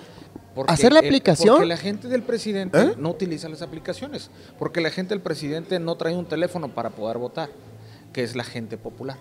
¿Hacer 0.68 0.92
la 0.92 1.00
aplicación? 1.00 1.56
porque 1.56 1.66
la 1.66 1.76
gente 1.76 2.08
del 2.08 2.22
presidente 2.22 2.80
¿Eh? 2.80 2.94
no 2.96 3.10
utiliza 3.10 3.48
las 3.48 3.62
aplicaciones. 3.62 4.30
Porque 4.58 4.80
la 4.80 4.90
gente 4.90 5.14
del 5.14 5.20
presidente 5.20 5.78
no 5.78 5.96
trae 5.96 6.16
un 6.16 6.26
teléfono 6.26 6.68
para 6.68 6.90
poder 6.90 7.18
votar, 7.18 7.50
que 8.12 8.22
es 8.22 8.36
la 8.36 8.44
gente 8.44 8.78
popular 8.78 9.16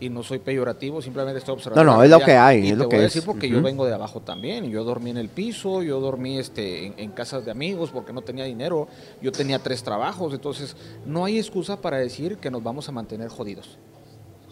y 0.00 0.08
no 0.08 0.22
soy 0.22 0.38
peyorativo, 0.38 1.02
simplemente 1.02 1.38
estoy 1.38 1.54
observando. 1.54 1.84
No, 1.84 1.98
no, 1.98 2.02
es 2.02 2.10
lo 2.10 2.20
que 2.20 2.32
hay. 2.32 2.60
Y 2.60 2.66
es 2.66 2.70
te 2.70 2.76
lo 2.76 2.84
voy 2.84 2.90
que 2.90 2.96
a 2.96 3.00
decir 3.00 3.22
porque 3.24 3.48
yo 3.48 3.60
vengo 3.60 3.86
de 3.86 3.94
abajo 3.94 4.20
también. 4.20 4.70
Yo 4.70 4.82
dormí 4.82 5.10
en 5.10 5.18
el 5.18 5.28
piso, 5.28 5.82
yo 5.82 6.00
dormí 6.00 6.38
este, 6.38 6.94
en, 7.00 7.10
casas 7.10 7.44
de 7.44 7.50
amigos 7.50 7.90
porque 7.90 8.12
no 8.12 8.22
tenía 8.22 8.44
dinero. 8.44 8.88
Yo 9.20 9.30
tenía 9.30 9.58
tres 9.58 9.82
trabajos. 9.82 10.32
Entonces, 10.32 10.74
no 11.04 11.26
hay 11.26 11.38
excusa 11.38 11.80
para 11.80 11.98
decir 11.98 12.38
que 12.38 12.50
nos 12.50 12.62
vamos 12.62 12.88
a 12.88 12.92
mantener 12.92 13.28
jodidos. 13.28 13.78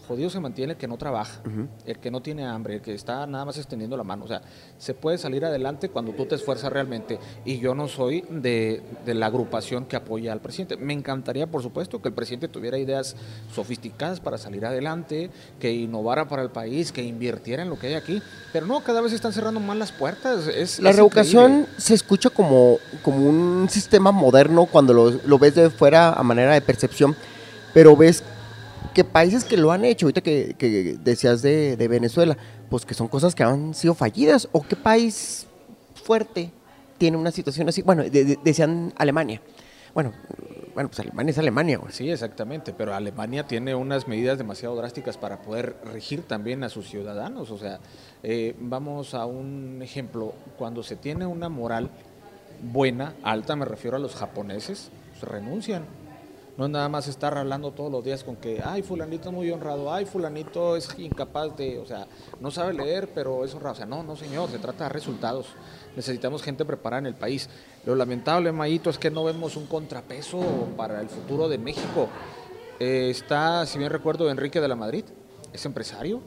Jodido 0.09 0.31
se 0.31 0.41
mantiene 0.41 0.73
el 0.73 0.79
que 0.79 0.89
no 0.89 0.97
trabaja, 0.97 1.41
el 1.85 1.99
que 1.99 2.11
no 2.11 2.21
tiene 2.23 2.45
hambre, 2.47 2.77
el 2.77 2.81
que 2.81 2.95
está 2.95 3.27
nada 3.27 3.45
más 3.45 3.59
extendiendo 3.59 3.97
la 3.97 4.03
mano. 4.05 4.25
O 4.25 4.29
sea, 4.29 4.41
se 4.79 4.95
puede 4.95 5.19
salir 5.19 5.45
adelante 5.45 5.91
cuando 5.91 6.13
tú 6.13 6.27
te 6.27 6.35
esfuerzas 6.35 6.73
realmente. 6.73 7.19
Y 7.45 7.59
yo 7.59 7.75
no 7.75 7.87
soy 7.87 8.25
de, 8.31 8.83
de 9.05 9.15
la 9.15 9.27
agrupación 9.27 9.85
que 9.85 9.97
apoya 9.97 10.33
al 10.33 10.41
presidente. 10.41 10.77
Me 10.77 10.95
encantaría, 10.95 11.47
por 11.47 11.63
supuesto, 11.63 12.01
que 12.03 12.09
el 12.09 12.15
presidente 12.15 12.49
tuviera 12.49 12.79
ideas 12.79 13.15
sofisticadas 13.55 14.21
para 14.21 14.39
salir 14.39 14.65
adelante, 14.65 15.31
que 15.61 15.73
innovara 15.73 16.27
para 16.27 16.43
el 16.43 16.51
país, 16.51 16.91
que 16.91 17.03
invirtiera 17.03 17.63
en 17.63 17.69
lo 17.71 17.79
que 17.79 17.89
hay 17.89 17.95
aquí. 17.95 18.23
Pero 18.53 18.67
no, 18.67 18.81
cada 18.83 19.01
vez 19.01 19.13
están 19.13 19.33
cerrando 19.33 19.61
más 19.61 19.77
las 19.77 19.93
puertas. 19.93 20.47
Es, 20.47 20.81
La 20.81 20.91
es 20.91 20.97
revocación 20.97 21.53
increíble. 21.61 21.75
se 21.81 21.95
escucha 21.95 22.31
como, 22.31 22.79
como 23.03 23.29
un 23.29 23.69
sistema 23.69 24.11
moderno 24.13 24.67
cuando 24.67 24.93
lo, 24.95 25.11
lo 25.11 25.39
ves 25.39 25.55
de 25.55 25.69
fuera 25.71 26.13
a 26.13 26.23
manera 26.23 26.55
de 26.55 26.61
percepción, 26.63 27.15
pero 27.75 27.95
ves 27.97 28.23
países 29.05 29.45
que 29.45 29.57
lo 29.57 29.73
han 29.73 29.85
hecho, 29.85 30.07
ahorita 30.07 30.21
que, 30.21 30.55
que 30.59 30.97
decías 31.03 31.43
de, 31.43 31.77
de 31.77 31.89
Venezuela, 31.89 32.37
pues 32.71 32.85
que 32.85 32.95
son 32.95 33.09
cosas 33.09 33.35
que 33.35 33.43
han 33.43 33.75
sido 33.75 33.95
fallidas, 33.95 34.49
o 34.53 34.63
qué 34.63 34.77
país 34.77 35.47
fuerte 36.05 36.51
tiene 36.99 37.17
una 37.17 37.31
situación 37.31 37.69
así, 37.69 37.83
bueno, 37.83 38.03
de- 38.03 38.25
de- 38.25 38.39
decían 38.43 38.93
Alemania. 38.97 39.41
Bueno, 39.95 40.13
bueno, 40.75 40.91
pues 40.91 41.01
Alemania 41.01 41.31
es 41.33 41.39
Alemania. 41.39 41.81
Sí, 41.91 42.11
exactamente, 42.11 42.73
pero 42.73 42.95
Alemania 42.95 43.47
tiene 43.47 43.75
unas 43.75 44.07
medidas 44.07 44.39
demasiado 44.39 44.77
drásticas 44.77 45.17
para 45.17 45.39
poder 45.43 45.77
regir 45.85 46.23
también 46.23 46.63
a 46.63 46.69
sus 46.69 46.89
ciudadanos. 46.89 47.51
O 47.51 47.59
sea, 47.59 47.81
eh, 48.23 48.55
vamos 48.61 49.15
a 49.15 49.27
un 49.27 49.81
ejemplo, 49.83 50.35
cuando 50.57 50.83
se 50.83 50.95
tiene 50.97 51.27
una 51.27 51.49
moral 51.49 51.91
buena, 52.63 53.15
alta, 53.23 53.57
me 53.57 53.65
refiero 53.65 53.97
a 53.97 54.01
los 54.01 54.15
japoneses, 54.15 54.91
pues 55.19 55.31
renuncian. 55.33 55.85
No 56.59 56.65
es 56.65 56.73
nada 56.73 56.89
más 56.89 57.07
estar 57.07 57.39
hablando 57.39 57.71
todos 57.71 57.93
los 57.93 58.03
días 58.03 58.25
con 58.25 58.35
que, 58.35 58.61
ay, 58.65 58.83
fulanito 58.83 59.29
es 59.29 59.35
muy 59.35 59.49
honrado, 59.49 59.93
ay, 59.93 60.07
fulanito 60.07 60.75
es 60.75 60.89
incapaz 60.99 61.57
de, 61.57 61.79
o 61.79 61.87
sea, 61.87 62.09
no 62.41 62.51
sabe 62.51 62.75
leer, 62.75 63.11
pero 63.15 63.45
es 63.45 63.55
honrado. 63.55 63.75
O 63.75 63.77
sea, 63.77 63.87
no, 63.87 64.03
no, 64.03 64.17
señor, 64.17 64.51
se 64.51 64.59
trata 64.59 64.85
de 64.85 64.91
resultados. 64.91 65.47
Necesitamos 65.95 66.43
gente 66.43 66.65
preparada 66.65 66.99
en 66.99 67.07
el 67.07 67.15
país. 67.15 67.49
Lo 67.87 67.95
lamentable, 67.95 68.51
Mayito, 68.51 68.91
es 68.91 68.99
que 68.99 69.09
no 69.09 69.23
vemos 69.23 69.55
un 69.55 69.67
contrapeso 69.67 70.41
para 70.77 71.01
el 71.01 71.09
futuro 71.09 71.49
de 71.49 71.59
México. 71.59 72.09
Eh, 72.81 73.09
está, 73.09 73.65
si 73.65 73.79
bien 73.79 73.93
recuerdo, 73.93 74.29
Enrique 74.29 74.61
de 74.61 74.67
la 74.67 74.75
Madrid, 74.75 75.05
es 75.53 75.65
empresario, 75.65 76.23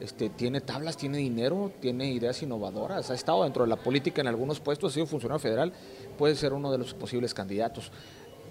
este, 0.00 0.30
tiene 0.30 0.60
tablas, 0.60 0.96
tiene 0.96 1.18
dinero, 1.18 1.70
tiene 1.80 2.10
ideas 2.10 2.42
innovadoras, 2.42 3.10
ha 3.12 3.14
estado 3.14 3.44
dentro 3.44 3.62
de 3.62 3.70
la 3.70 3.76
política 3.76 4.20
en 4.20 4.26
algunos 4.26 4.58
puestos, 4.58 4.92
ha 4.92 4.94
sido 4.94 5.06
funcionario 5.06 5.38
federal, 5.38 5.72
puede 6.18 6.34
ser 6.34 6.52
uno 6.54 6.72
de 6.72 6.78
los 6.78 6.92
posibles 6.92 7.32
candidatos. 7.34 7.92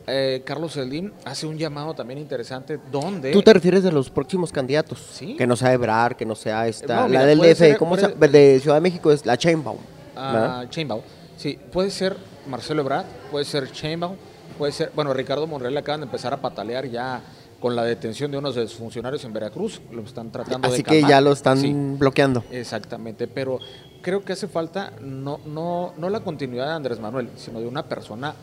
Eh, 0.07 0.43
Carlos 0.45 0.73
Slim 0.73 1.11
hace 1.25 1.47
un 1.47 1.57
llamado 1.57 1.93
también 1.93 2.19
interesante 2.19 2.79
donde... 2.91 3.31
¿Tú 3.31 3.41
te 3.41 3.53
refieres 3.53 3.83
de 3.83 3.91
los 3.91 4.09
próximos 4.09 4.51
candidatos? 4.51 4.99
Sí. 5.13 5.35
Que 5.35 5.47
no 5.47 5.55
sea 5.55 5.73
Ebrar, 5.73 6.15
que 6.15 6.25
no 6.25 6.35
sea 6.35 6.67
esta, 6.67 7.01
No, 7.01 7.07
mira, 7.07 7.21
la 7.21 7.25
del 7.27 7.39
DF, 7.39 7.57
ser- 7.57 7.77
¿cómo 7.77 7.95
puede- 7.97 8.13
se? 8.13 8.27
De 8.27 8.59
Ciudad 8.59 8.75
de 8.77 8.81
México 8.81 9.11
es 9.11 9.25
la 9.25 9.37
Chainbaum. 9.37 9.77
a 10.15 10.31
¿verdad? 10.33 10.69
Chainbaum. 10.69 11.01
Sí, 11.37 11.57
puede 11.71 11.89
ser 11.89 12.15
Marcelo 12.47 12.81
Ebrard, 12.81 13.05
puede 13.31 13.45
ser 13.45 13.71
Chainbaum, 13.71 14.15
puede 14.57 14.71
ser, 14.71 14.91
bueno, 14.95 15.13
Ricardo 15.13 15.47
Monreal 15.47 15.75
acaban 15.77 16.01
de 16.01 16.05
empezar 16.05 16.33
a 16.33 16.37
patalear 16.37 16.85
ya 16.87 17.21
con 17.59 17.75
la 17.75 17.83
detención 17.83 18.29
de 18.31 18.37
unos 18.37 18.53
de 18.55 18.67
sus 18.67 18.77
funcionarios 18.77 19.23
en 19.25 19.33
Veracruz, 19.33 19.81
lo 19.91 20.03
están 20.03 20.31
tratando 20.31 20.67
de 20.67 20.73
Así 20.75 20.83
que 20.83 21.01
ya 21.01 21.19
lo 21.19 21.31
están 21.31 21.57
Sí, 21.57 21.73
bloqueando. 21.73 22.43
exactamente, 22.51 23.27
pero 23.27 23.57
creo 24.03 24.23
que 24.23 24.33
hace 24.33 24.47
falta 24.47 24.93
no, 25.01 25.39
no, 25.45 25.93
no 25.97 26.09
la 26.09 26.19
continuidad 26.19 26.67
de 26.67 26.73
Andrés 26.73 26.99
Manuel, 26.99 27.29
sino 27.37 27.59
de 27.59 27.65
una 27.67 27.83
persona 27.83 28.35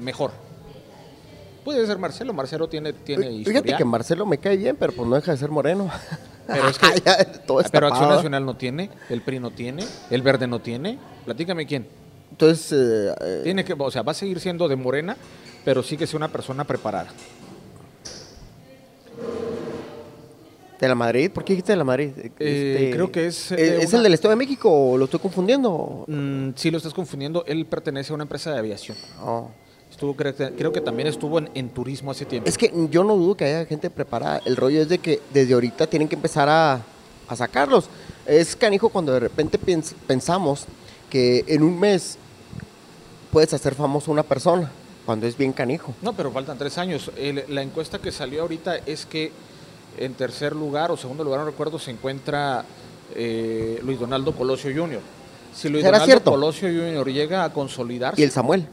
mejor. 0.00 0.30
Puede 1.68 1.86
ser 1.86 1.98
Marcelo, 1.98 2.32
Marcelo 2.32 2.66
tiene, 2.66 2.94
tiene 2.94 3.24
Fíjate 3.26 3.40
historial, 3.50 3.76
que 3.76 3.84
Marcelo 3.84 4.24
me 4.24 4.38
cae 4.38 4.56
bien, 4.56 4.74
pero 4.74 4.90
pues 4.90 5.06
no 5.06 5.16
deja 5.16 5.32
de 5.32 5.36
ser 5.36 5.50
moreno. 5.50 5.90
pero 6.46 6.66
es 6.66 6.78
que 6.78 6.86
todo 7.46 7.62
pero 7.70 7.88
Acción. 7.88 8.08
Nacional 8.08 8.46
no 8.46 8.56
tiene, 8.56 8.88
el 9.10 9.20
PRI 9.20 9.38
no 9.38 9.50
tiene, 9.50 9.84
el 10.08 10.22
Verde 10.22 10.46
no 10.46 10.60
tiene. 10.60 10.98
Platícame 11.26 11.66
quién. 11.66 11.86
Entonces, 12.30 12.72
eh, 12.72 13.14
eh, 13.20 13.40
Tiene 13.44 13.66
que, 13.66 13.74
o 13.78 13.90
sea, 13.90 14.00
va 14.00 14.12
a 14.12 14.14
seguir 14.14 14.40
siendo 14.40 14.66
de 14.66 14.76
morena, 14.76 15.14
pero 15.62 15.82
sí 15.82 15.98
que 15.98 16.06
sea 16.06 16.16
una 16.16 16.28
persona 16.28 16.64
preparada. 16.64 17.08
de 20.80 20.88
la 20.88 20.94
Madrid, 20.94 21.30
¿por 21.30 21.44
qué 21.44 21.52
dijiste 21.52 21.72
de 21.72 21.76
la 21.76 21.84
Madrid? 21.84 22.12
Eh, 22.38 22.90
creo 22.94 23.12
que 23.12 23.26
es, 23.26 23.52
¿Es, 23.52 23.58
eh, 23.58 23.82
es 23.82 23.88
una- 23.90 23.98
el 23.98 24.02
del 24.04 24.14
Estado 24.14 24.30
de 24.30 24.36
México 24.36 24.70
o 24.72 24.96
lo 24.96 25.04
estoy 25.04 25.20
confundiendo? 25.20 26.06
Mm, 26.06 26.50
sí, 26.54 26.70
lo 26.70 26.78
estás 26.78 26.94
confundiendo. 26.94 27.44
Él 27.46 27.66
pertenece 27.66 28.10
a 28.12 28.14
una 28.14 28.22
empresa 28.24 28.52
de 28.52 28.58
aviación. 28.58 28.96
No. 29.18 29.67
Estuvo, 29.98 30.14
creo, 30.14 30.32
que- 30.36 30.52
creo 30.52 30.72
que 30.72 30.80
también 30.80 31.08
estuvo 31.08 31.40
en, 31.40 31.50
en 31.54 31.70
turismo 31.70 32.12
hace 32.12 32.24
tiempo. 32.24 32.48
Es 32.48 32.56
que 32.56 32.72
yo 32.88 33.02
no 33.02 33.16
dudo 33.16 33.36
que 33.36 33.46
haya 33.46 33.66
gente 33.66 33.90
preparada. 33.90 34.40
El 34.44 34.54
rollo 34.54 34.80
es 34.80 34.88
de 34.88 34.98
que 34.98 35.20
desde 35.34 35.54
ahorita 35.54 35.88
tienen 35.88 36.06
que 36.06 36.14
empezar 36.14 36.48
a, 36.48 36.80
a 37.26 37.34
sacarlos. 37.36 37.86
Es 38.24 38.54
canijo 38.54 38.90
cuando 38.90 39.12
de 39.12 39.18
repente 39.18 39.58
pensamos 40.06 40.66
que 41.10 41.44
en 41.48 41.64
un 41.64 41.80
mes 41.80 42.16
puedes 43.32 43.52
hacer 43.54 43.74
famoso 43.74 44.12
a 44.12 44.14
una 44.14 44.22
persona, 44.22 44.70
cuando 45.04 45.26
es 45.26 45.36
bien 45.36 45.52
canijo. 45.52 45.92
No, 46.00 46.12
pero 46.12 46.30
faltan 46.30 46.56
tres 46.58 46.78
años. 46.78 47.10
El- 47.16 47.42
la 47.48 47.62
encuesta 47.62 47.98
que 47.98 48.12
salió 48.12 48.42
ahorita 48.42 48.76
es 48.86 49.04
que 49.04 49.32
en 49.98 50.14
tercer 50.14 50.54
lugar 50.54 50.92
o 50.92 50.96
segundo 50.96 51.24
lugar, 51.24 51.40
no 51.40 51.46
recuerdo, 51.46 51.76
se 51.80 51.90
encuentra 51.90 52.64
eh, 53.16 53.80
Luis 53.82 53.98
Donaldo 53.98 54.30
Colosio 54.32 54.70
Jr. 54.72 55.00
Si 55.52 55.68
Luis 55.68 55.82
¿Será 55.82 55.98
Donaldo 55.98 56.06
cierto? 56.12 56.30
Colosio 56.30 56.68
Jr. 56.68 57.08
llega 57.12 57.42
a 57.42 57.52
consolidarse, 57.52 58.20
Y 58.20 58.24
el 58.24 58.30
Samuel. 58.30 58.64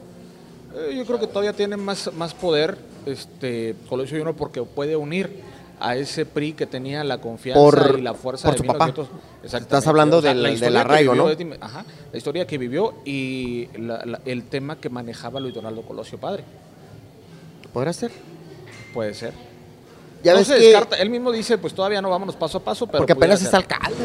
Eh, 0.76 0.96
yo 0.96 1.06
creo 1.06 1.20
que 1.20 1.28
todavía 1.28 1.54
tiene 1.54 1.78
más, 1.78 2.12
más 2.14 2.34
poder 2.34 2.78
este 3.06 3.76
Colosio 3.88 4.18
Junior 4.18 4.36
porque 4.36 4.62
puede 4.64 4.96
unir 4.96 5.42
a 5.80 5.96
ese 5.96 6.26
PRI 6.26 6.54
que 6.54 6.66
tenía 6.66 7.04
la 7.04 7.20
confianza 7.20 7.60
Por- 7.62 7.96
y 8.00 8.02
la 8.02 8.14
fuerza 8.14 8.48
por 8.48 8.54
de 8.54 8.58
su 8.60 8.66
papá. 8.66 8.86
1900. 8.86 9.22
Exactamente. 9.44 9.64
Estás 9.76 9.88
hablando 9.88 10.22
del- 10.22 10.42
la 10.42 10.50
del 10.50 10.54
historia 10.56 10.72
que 10.80 10.82
arraigo, 10.86 11.12
vivió 11.14 11.28
¿no? 11.30 11.36
de 11.36 11.58
ajá, 11.62 11.86
la 12.12 12.18
historia 12.18 12.48
que 12.48 12.58
vivió 12.58 12.94
y 13.06 13.68
la- 13.78 14.06
la- 14.06 14.22
el 14.26 14.44
tema 14.46 14.78
que 14.78 14.90
manejaba 14.90 15.40
Luis 15.40 15.54
Donaldo 15.54 15.82
Colosio 15.82 16.18
padre. 16.18 16.44
¿Podrá 17.74 17.92
ser? 17.94 18.12
Puede 18.94 19.14
ser. 19.14 19.34
Ya 20.24 20.32
no 20.32 20.40
ves 20.40 20.48
se 20.48 20.56
que... 20.56 20.62
descarta. 20.62 20.96
Él 20.96 21.10
mismo 21.10 21.32
dice, 21.32 21.58
pues 21.58 21.74
todavía 21.74 22.02
no 22.02 22.10
vámonos 22.10 22.36
paso 22.36 22.58
a 22.58 22.64
paso, 22.64 22.88
pero 22.88 23.00
porque 23.00 23.14
apenas 23.14 23.42
es 23.42 23.54
alcalde. 23.54 23.96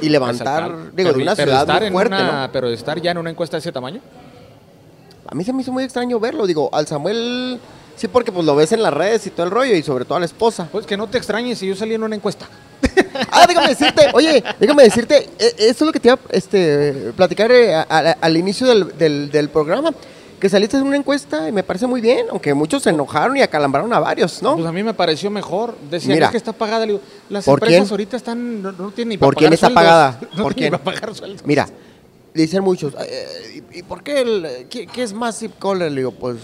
Y 0.00 0.08
levantar, 0.08 0.62
Es 0.62 0.70
alcalde. 0.70 0.90
digo, 0.96 1.08
Pero- 1.08 1.12
de 1.18 1.22
una 1.22 1.34
pero 1.36 1.50
ciudad 1.52 1.80
muy 1.82 1.90
fuerte, 1.90 2.14
una- 2.14 2.46
¿no? 2.46 2.52
Pero 2.52 2.68
estar 2.70 3.00
ya 3.00 3.10
en 3.10 3.18
una 3.18 3.30
encuesta 3.30 3.56
de 3.56 3.60
ese 3.60 3.72
tamaño. 3.72 4.00
A 5.26 5.34
mí 5.34 5.44
se 5.44 5.52
me 5.52 5.62
hizo 5.62 5.72
muy 5.72 5.84
extraño 5.84 6.18
verlo. 6.20 6.46
Digo, 6.46 6.68
al 6.72 6.86
Samuel, 6.86 7.58
sí, 7.96 8.08
porque 8.08 8.32
pues 8.32 8.44
lo 8.44 8.54
ves 8.56 8.72
en 8.72 8.82
las 8.82 8.92
redes 8.92 9.26
y 9.26 9.30
todo 9.30 9.44
el 9.46 9.50
rollo, 9.52 9.74
y 9.74 9.82
sobre 9.82 10.04
todo 10.04 10.16
a 10.16 10.20
la 10.20 10.26
esposa. 10.26 10.68
Pues 10.70 10.86
que 10.86 10.96
no 10.96 11.06
te 11.06 11.18
extrañes 11.18 11.58
si 11.58 11.66
yo 11.68 11.74
salí 11.76 11.94
en 11.94 12.02
una 12.02 12.16
encuesta. 12.16 12.46
Ah, 13.30 13.44
déjame 13.46 13.68
decirte, 13.68 14.06
oye, 14.14 14.42
déjame 14.58 14.82
decirte, 14.82 15.28
eh, 15.38 15.54
eso 15.58 15.70
es 15.70 15.80
lo 15.82 15.92
que 15.92 16.00
te 16.00 16.08
iba 16.08 16.14
a 16.14 16.18
este, 16.36 17.12
platicar 17.16 17.50
eh, 17.52 17.74
a- 17.74 17.86
a- 17.88 18.16
al 18.20 18.36
inicio 18.36 18.66
del, 18.66 18.96
del- 18.98 19.30
del 19.30 19.48
programa, 19.48 19.90
que 20.40 20.48
saliste 20.48 20.76
en 20.76 20.82
una 20.82 20.96
encuesta 20.96 21.48
y 21.48 21.52
me 21.52 21.62
parece 21.62 21.86
muy 21.86 22.00
bien, 22.00 22.26
aunque 22.30 22.52
muchos 22.52 22.82
se 22.82 22.90
enojaron 22.90 23.36
y 23.36 23.42
acalambraron 23.42 23.92
a 23.92 24.00
varios, 24.00 24.42
¿no? 24.42 24.54
Pues 24.56 24.66
a 24.66 24.72
mí 24.72 24.82
me 24.82 24.92
pareció 24.94 25.30
mejor. 25.30 25.76
Decían 25.90 26.14
Mira. 26.14 26.26
"Es 26.26 26.32
que 26.32 26.36
está 26.38 26.52
pagada. 26.52 26.80
Le 26.84 26.92
digo, 26.94 27.04
las 27.30 27.44
¿Por 27.44 27.58
empresas 27.58 27.82
quién? 27.82 27.90
ahorita 27.90 28.16
están, 28.16 28.62
no, 28.62 28.72
no 28.72 28.90
tienen 28.90 29.10
ni 29.10 29.18
¿Por 29.18 29.34
para 29.34 29.38
quién 29.48 29.50
pagar 29.50 29.54
está 29.54 29.66
sueldos. 29.68 29.82
pagada? 29.82 30.20
No 30.36 30.42
¿Por 30.42 30.54
quién? 30.54 30.70
para 30.72 30.84
pagar 30.84 31.14
sueldos. 31.14 31.42
Mira, 31.46 31.68
dicen 32.34 32.62
muchos, 32.64 32.94
eh, 33.00 33.62
¿y, 33.72 33.78
y 33.78 33.82
por 33.82 34.02
qué, 34.02 34.20
el, 34.22 34.66
qué, 34.68 34.86
qué 34.86 35.02
es 35.02 35.14
zip 35.34 35.58
caller? 35.58 35.90
Le 35.92 35.98
digo, 36.00 36.12
pues 36.12 36.38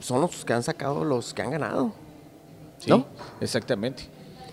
son 0.00 0.20
los 0.20 0.44
que 0.44 0.52
han 0.52 0.62
sacado 0.62 1.04
los 1.04 1.34
que 1.34 1.42
han 1.42 1.50
ganado. 1.50 1.92
Sí, 2.78 2.90
¿no? 2.90 3.06
exactamente. 3.40 4.04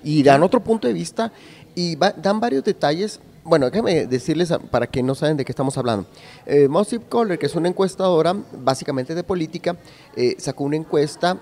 y 0.03 0.23
dan 0.23 0.41
otro 0.43 0.59
punto 0.63 0.87
de 0.87 0.93
vista 0.93 1.31
y 1.75 1.95
va- 1.95 2.11
dan 2.11 2.39
varios 2.39 2.63
detalles. 2.63 3.19
Bueno, 3.43 3.69
déjame 3.69 4.07
decirles 4.07 4.51
a- 4.51 4.57
para 4.57 4.87
que 4.87 5.03
no 5.03 5.13
saben 5.13 5.37
de 5.37 5.45
qué 5.45 5.51
estamos 5.51 5.77
hablando. 5.77 6.07
Eh, 6.47 6.67
Mossip 6.67 7.07
Caller, 7.09 7.37
que 7.37 7.45
es 7.45 7.53
una 7.55 7.69
encuestadora 7.69 8.35
básicamente 8.53 9.13
de 9.13 9.23
política, 9.23 9.77
eh, 10.15 10.35
sacó 10.39 10.63
una 10.63 10.75
encuesta 10.77 11.37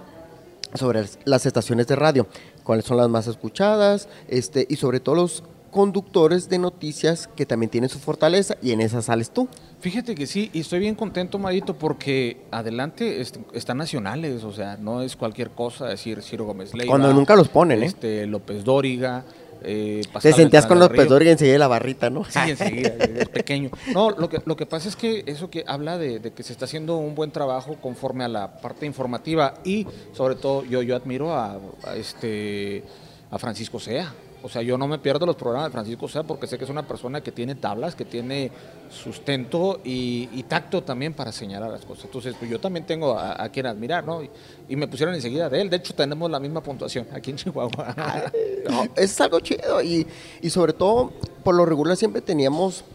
sobre 0.74 1.06
las 1.24 1.46
estaciones 1.46 1.88
de 1.88 1.96
radio, 1.96 2.28
cuáles 2.64 2.84
son 2.84 2.98
las 2.98 3.08
más 3.08 3.28
escuchadas, 3.28 4.10
este, 4.28 4.66
y 4.70 4.76
sobre 4.76 5.00
todo 5.00 5.16
los 5.16 5.44
conductores 5.74 6.48
de 6.48 6.60
noticias 6.60 7.28
que 7.36 7.46
también 7.46 7.70
tienen 7.70 7.90
su 7.90 8.00
fortaleza, 8.00 8.56
y 8.62 8.72
en 8.72 8.80
esa 8.80 9.02
sales 9.02 9.32
tú. 9.32 9.50
Fíjate 9.82 10.16
que 10.16 10.28
sí, 10.28 10.50
y 10.54 10.62
estoy 10.62 10.80
bien 10.80 10.96
contento, 10.96 11.38
Madito, 11.40 11.76
porque 11.78 12.38
adelante 12.52 13.20
est- 13.20 13.38
están 13.54 13.78
nacionales, 13.78 14.44
o 14.46 14.54
sea, 14.54 14.78
no 14.78 15.02
es 15.02 15.18
cualquier 15.18 15.50
cosa 15.50 15.88
decir 15.88 16.22
Ciro 16.22 16.46
Gómez 16.46 16.74
Leiva. 16.74 16.90
Cuando 16.90 17.14
nunca 17.14 17.36
los 17.36 17.50
ponen, 17.50 17.84
¿eh? 17.84 17.88
Este, 17.88 18.26
López 18.28 18.64
Dóriga. 18.64 19.26
Eh, 19.66 20.02
Te 20.22 20.34
sentías 20.34 20.66
con. 20.66 20.78
Pedro 20.90 21.24
y 21.24 21.30
enseguida 21.30 21.58
la 21.58 21.70
barrita, 21.70 22.10
¿no? 22.10 22.26
Sí, 22.26 22.38
enseguida, 22.48 22.90
es 22.98 23.30
pequeño. 23.30 23.70
No, 23.94 24.12
lo 24.12 24.28
que, 24.28 24.42
lo 24.46 24.58
que 24.58 24.66
pasa 24.66 24.90
es 24.90 24.98
que 24.98 25.24
eso 25.26 25.50
que 25.50 25.64
habla 25.68 25.98
de, 25.98 26.20
de 26.20 26.32
que 26.34 26.44
se 26.44 26.52
está 26.52 26.66
haciendo 26.66 26.98
un 26.98 27.16
buen 27.16 27.32
trabajo 27.32 27.78
conforme 27.82 28.26
a 28.26 28.28
la 28.28 28.58
parte 28.58 28.86
informativa 28.86 29.54
y 29.64 29.88
sobre 30.12 30.36
todo 30.36 30.66
yo, 30.66 30.82
yo 30.82 30.98
admiro 30.98 31.34
a, 31.34 31.60
a 31.86 31.96
este 31.96 32.84
a 33.32 33.40
Francisco 33.40 33.80
Sea. 33.80 34.14
O 34.46 34.50
sea, 34.50 34.62
yo 34.62 34.78
no 34.78 34.88
me 34.90 35.00
pierdo 35.00 35.26
los 35.26 35.38
programas 35.38 35.70
de 35.70 35.72
Francisco 35.72 36.08
Sea 36.10 36.24
porque 36.24 36.48
sé 36.48 36.58
que 36.58 36.66
es 36.66 36.70
una 36.70 36.86
persona 36.86 37.22
que 37.22 37.32
tiene 37.32 37.56
tablas, 37.56 37.96
que 37.96 38.04
tiene 38.04 38.52
sustento 38.90 39.80
y, 39.84 40.30
y 40.34 40.44
tacto 40.44 40.84
también 40.84 41.14
para 41.14 41.32
señalar 41.32 41.70
las 41.72 41.86
cosas. 41.86 42.06
Entonces, 42.06 42.36
pues 42.38 42.52
yo 42.52 42.60
también 42.60 42.86
tengo 42.86 43.18
a, 43.18 43.42
a 43.42 43.50
quien 43.50 43.66
admirar, 43.66 44.04
¿no? 44.06 44.22
Y, 44.24 44.30
y 44.70 44.76
me 44.76 44.88
pusieron 44.88 45.16
enseguida 45.16 45.50
de 45.50 45.62
él. 45.62 45.70
De 45.70 45.78
hecho, 45.78 45.94
tenemos 45.96 46.30
la 46.30 46.40
misma 46.40 46.62
puntuación 46.62 47.08
aquí 47.14 47.32
en 47.32 47.38
Chihuahua. 47.38 47.96
No, 48.70 48.86
es 48.96 49.20
algo 49.20 49.42
chido 49.42 49.82
y, 49.82 50.08
y 50.42 50.50
sobre 50.50 50.72
todo, 50.72 51.12
por 51.44 51.54
lo 51.54 51.66
regular 51.66 51.98
siempre 51.98 52.22
teníamos 52.22 52.86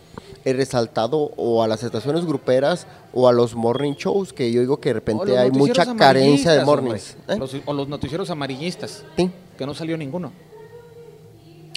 el 0.46 0.56
resaltado 0.56 1.30
o 1.36 1.62
a 1.62 1.68
las 1.68 1.82
estaciones 1.82 2.24
gruperas 2.24 2.86
o 3.12 3.28
a 3.28 3.32
los 3.32 3.54
morning 3.54 3.92
shows, 3.92 4.32
que 4.32 4.50
yo 4.50 4.60
digo 4.62 4.78
que 4.80 4.90
de 4.90 4.94
repente 4.94 5.24
hay 5.36 5.50
mucha 5.50 5.84
carencia 5.98 6.52
de 6.52 6.64
mornings. 6.64 7.16
¿eh? 7.28 7.36
Los- 7.38 7.56
o 7.66 7.72
los 7.74 7.86
noticieros 7.88 8.30
amarillistas, 8.30 9.04
Sí, 9.16 9.30
que 9.58 9.66
no 9.66 9.74
salió 9.74 9.96
ninguno. 9.98 10.32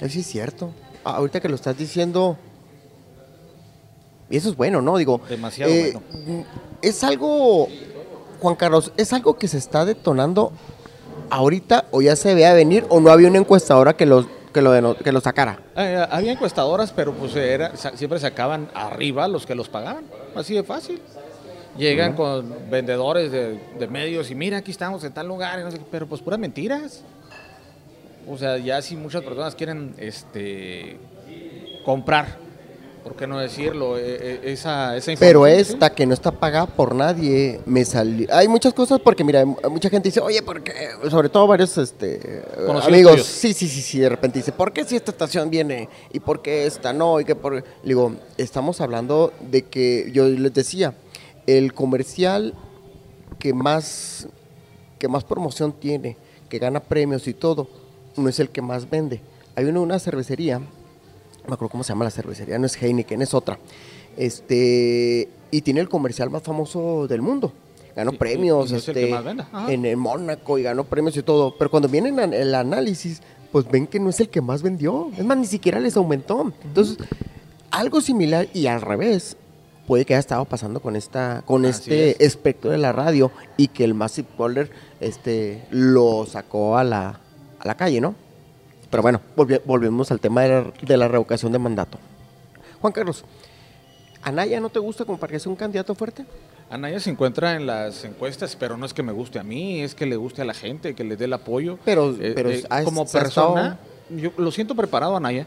Eso 0.06 0.14
sí 0.14 0.20
es 0.20 0.26
cierto. 0.26 0.72
Ah, 1.04 1.16
ahorita 1.16 1.40
que 1.40 1.48
lo 1.48 1.54
estás 1.54 1.76
diciendo, 1.78 2.36
y 4.28 4.36
eso 4.36 4.48
es 4.48 4.56
bueno, 4.56 4.82
¿no? 4.82 4.96
Digo, 4.96 5.20
eh, 5.26 5.30
Demasiado 5.30 5.72
bueno. 5.72 6.46
Es 6.80 7.04
algo, 7.04 7.68
Juan 8.40 8.56
Carlos, 8.56 8.92
es 8.96 9.12
algo 9.12 9.36
que 9.36 9.46
se 9.46 9.58
está 9.58 9.84
detonando 9.84 10.52
ahorita 11.30 11.84
o 11.92 12.02
ya 12.02 12.16
se 12.16 12.34
vea 12.34 12.52
venir 12.52 12.84
o 12.88 13.00
no 13.00 13.10
había 13.10 13.28
una 13.28 13.38
encuestadora 13.38 13.94
que 13.94 14.06
lo, 14.06 14.26
que 14.52 14.60
lo, 14.60 14.96
que 14.96 15.12
lo 15.12 15.20
sacara. 15.20 15.60
Eh, 15.76 16.04
había 16.10 16.32
encuestadoras, 16.32 16.92
pero 16.92 17.12
pues 17.12 17.36
era, 17.36 17.76
siempre 17.76 18.18
sacaban 18.18 18.70
arriba 18.74 19.28
los 19.28 19.46
que 19.46 19.54
los 19.54 19.68
pagaban. 19.68 20.04
Así 20.34 20.54
de 20.54 20.64
fácil. 20.64 21.00
Llegan 21.78 22.14
con 22.14 22.54
vendedores 22.70 23.32
de, 23.32 23.58
de 23.78 23.86
medios 23.86 24.30
y 24.30 24.34
mira, 24.34 24.58
aquí 24.58 24.72
estamos 24.72 25.04
en 25.04 25.12
tal 25.12 25.28
lugar, 25.28 25.60
y 25.60 25.62
no 25.62 25.70
sé 25.70 25.78
qué, 25.78 25.84
pero 25.90 26.06
pues 26.06 26.20
puras 26.20 26.38
mentiras. 26.38 27.02
O 28.28 28.38
sea, 28.38 28.58
ya 28.58 28.80
si 28.82 28.96
muchas 28.96 29.22
personas 29.22 29.54
quieren 29.54 29.94
este 29.98 30.98
comprar, 31.84 32.38
¿por 33.02 33.16
qué 33.16 33.26
no 33.26 33.38
decirlo? 33.38 33.98
Eh, 33.98 34.02
eh, 34.20 34.40
esa, 34.44 34.96
esa 34.96 35.12
Pero 35.18 35.44
sí. 35.46 35.52
esta 35.52 35.90
que 35.90 36.06
no 36.06 36.14
está 36.14 36.30
pagada 36.30 36.66
por 36.66 36.94
nadie, 36.94 37.60
me 37.66 37.84
salió. 37.84 38.28
Hay 38.32 38.46
muchas 38.48 38.72
cosas 38.72 39.00
porque, 39.00 39.24
mira, 39.24 39.44
mucha 39.44 39.90
gente 39.90 40.08
dice, 40.08 40.20
oye, 40.20 40.42
¿por 40.42 40.62
qué? 40.62 40.72
Sobre 41.10 41.28
todo 41.28 41.46
varios 41.46 41.76
este, 41.78 42.42
Conocidos 42.54 42.86
amigos. 42.86 43.12
tuyos. 43.12 43.26
Sí, 43.26 43.52
sí, 43.52 43.68
sí, 43.68 43.82
sí, 43.82 43.98
de 43.98 44.08
repente 44.08 44.38
dice, 44.38 44.52
¿por 44.52 44.72
qué 44.72 44.84
si 44.84 44.96
esta 44.96 45.10
estación 45.10 45.50
viene 45.50 45.88
y 46.12 46.20
por 46.20 46.42
qué 46.42 46.66
esta 46.66 46.92
no? 46.92 47.20
Y 47.20 47.24
que 47.24 47.34
por... 47.34 47.54
Le 47.54 47.62
digo, 47.82 48.14
estamos 48.38 48.80
hablando 48.80 49.32
de 49.40 49.62
que, 49.62 50.10
yo 50.12 50.28
les 50.28 50.54
decía, 50.54 50.94
el 51.46 51.74
comercial 51.74 52.54
que 53.40 53.52
más, 53.52 54.28
que 55.00 55.08
más 55.08 55.24
promoción 55.24 55.72
tiene, 55.72 56.16
que 56.48 56.60
gana 56.60 56.78
premios 56.80 57.26
y 57.26 57.34
todo, 57.34 57.81
no 58.16 58.28
es 58.28 58.38
el 58.40 58.48
que 58.50 58.62
más 58.62 58.88
vende. 58.88 59.20
Hay 59.56 59.64
una, 59.66 59.80
una 59.80 59.98
cervecería 59.98 60.60
no 61.44 61.48
me 61.48 61.54
acuerdo 61.54 61.70
cómo 61.72 61.84
se 61.84 61.88
llama 61.88 62.04
la 62.04 62.10
cervecería, 62.10 62.58
no 62.58 62.66
es 62.66 62.80
Heineken, 62.80 63.20
es 63.20 63.34
otra. 63.34 63.58
Este, 64.16 65.28
y 65.50 65.60
tiene 65.62 65.80
el 65.80 65.88
comercial 65.88 66.30
más 66.30 66.42
famoso 66.42 67.06
del 67.08 67.22
mundo. 67.22 67.52
Ganó 67.96 68.12
Sí, 68.12 68.16
premios 68.16 68.66
es 68.70 68.88
el 68.88 68.96
este, 68.96 69.06
que 69.06 69.10
más 69.12 69.24
vende, 69.24 69.42
ajá. 69.42 69.72
en, 69.72 69.84
en 69.84 69.98
Mónaco 69.98 70.56
y 70.58 70.62
ganó 70.62 70.84
premios 70.84 71.16
y 71.16 71.22
todo. 71.22 71.56
Pero 71.58 71.70
cuando 71.70 71.88
vienen 71.88 72.18
el 72.32 72.54
análisis, 72.54 73.22
pues 73.50 73.68
ven 73.70 73.86
que 73.86 73.98
no 74.00 74.08
es 74.10 74.20
el 74.20 74.28
que 74.28 74.40
más 74.40 74.62
vendió. 74.62 75.10
Es 75.18 75.24
más, 75.24 75.36
ni 75.36 75.46
siquiera 75.46 75.80
les 75.80 75.96
aumentó. 75.96 76.52
Entonces, 76.64 76.96
algo 77.70 78.00
similar 78.00 78.48
y 78.54 78.66
al 78.66 78.80
revés 78.80 79.36
puede 79.86 80.04
que 80.04 80.14
haya 80.14 80.20
estado 80.20 80.44
pasando 80.44 80.80
con 80.80 80.94
esta 80.94 81.42
con 81.44 81.66
Así 81.66 81.90
este 81.90 82.10
es. 82.12 82.20
espectro 82.20 82.70
de 82.70 82.78
la 82.78 82.92
radio 82.92 83.32
y 83.56 83.68
que 83.68 83.82
el 83.84 83.94
Massive 83.94 84.28
Caller 84.38 84.70
este, 85.00 85.64
lo 85.70 86.24
sacó 86.24 86.78
a 86.78 86.84
la, 86.84 87.20
a 87.62 87.66
la 87.68 87.74
calle, 87.76 88.00
¿no? 88.00 88.14
Pero 88.90 89.02
bueno, 89.02 89.20
volvemos 89.64 90.10
al 90.10 90.20
tema 90.20 90.42
de 90.42 90.48
la, 90.48 90.72
de 90.82 90.96
la 90.96 91.08
revocación 91.08 91.52
de 91.52 91.58
mandato. 91.58 91.98
Juan 92.80 92.92
Carlos, 92.92 93.24
¿Anaya 94.22 94.60
no 94.60 94.68
te 94.68 94.78
gusta 94.78 95.04
como 95.04 95.18
para 95.18 95.32
que 95.32 95.40
sea 95.40 95.50
un 95.50 95.56
candidato 95.56 95.94
fuerte? 95.94 96.24
Anaya 96.70 97.00
se 97.00 97.10
encuentra 97.10 97.54
en 97.56 97.66
las 97.66 98.04
encuestas, 98.04 98.54
pero 98.56 98.76
no 98.76 98.86
es 98.86 98.94
que 98.94 99.02
me 99.02 99.12
guste 99.12 99.38
a 99.38 99.42
mí, 99.42 99.80
es 99.80 99.94
que 99.94 100.06
le 100.06 100.16
guste 100.16 100.42
a 100.42 100.44
la 100.44 100.54
gente, 100.54 100.94
que 100.94 101.04
le 101.04 101.16
dé 101.16 101.24
el 101.24 101.32
apoyo. 101.32 101.78
Pero- 101.84 102.10
Eh, 102.20 102.32
pero 102.34 102.50
eh, 102.50 102.62
como 102.84 103.02
estado- 103.02 103.22
persona, 103.24 103.78
yo 104.10 104.30
lo 104.36 104.50
siento 104.52 104.74
preparado 104.74 105.16
Anaya. 105.16 105.46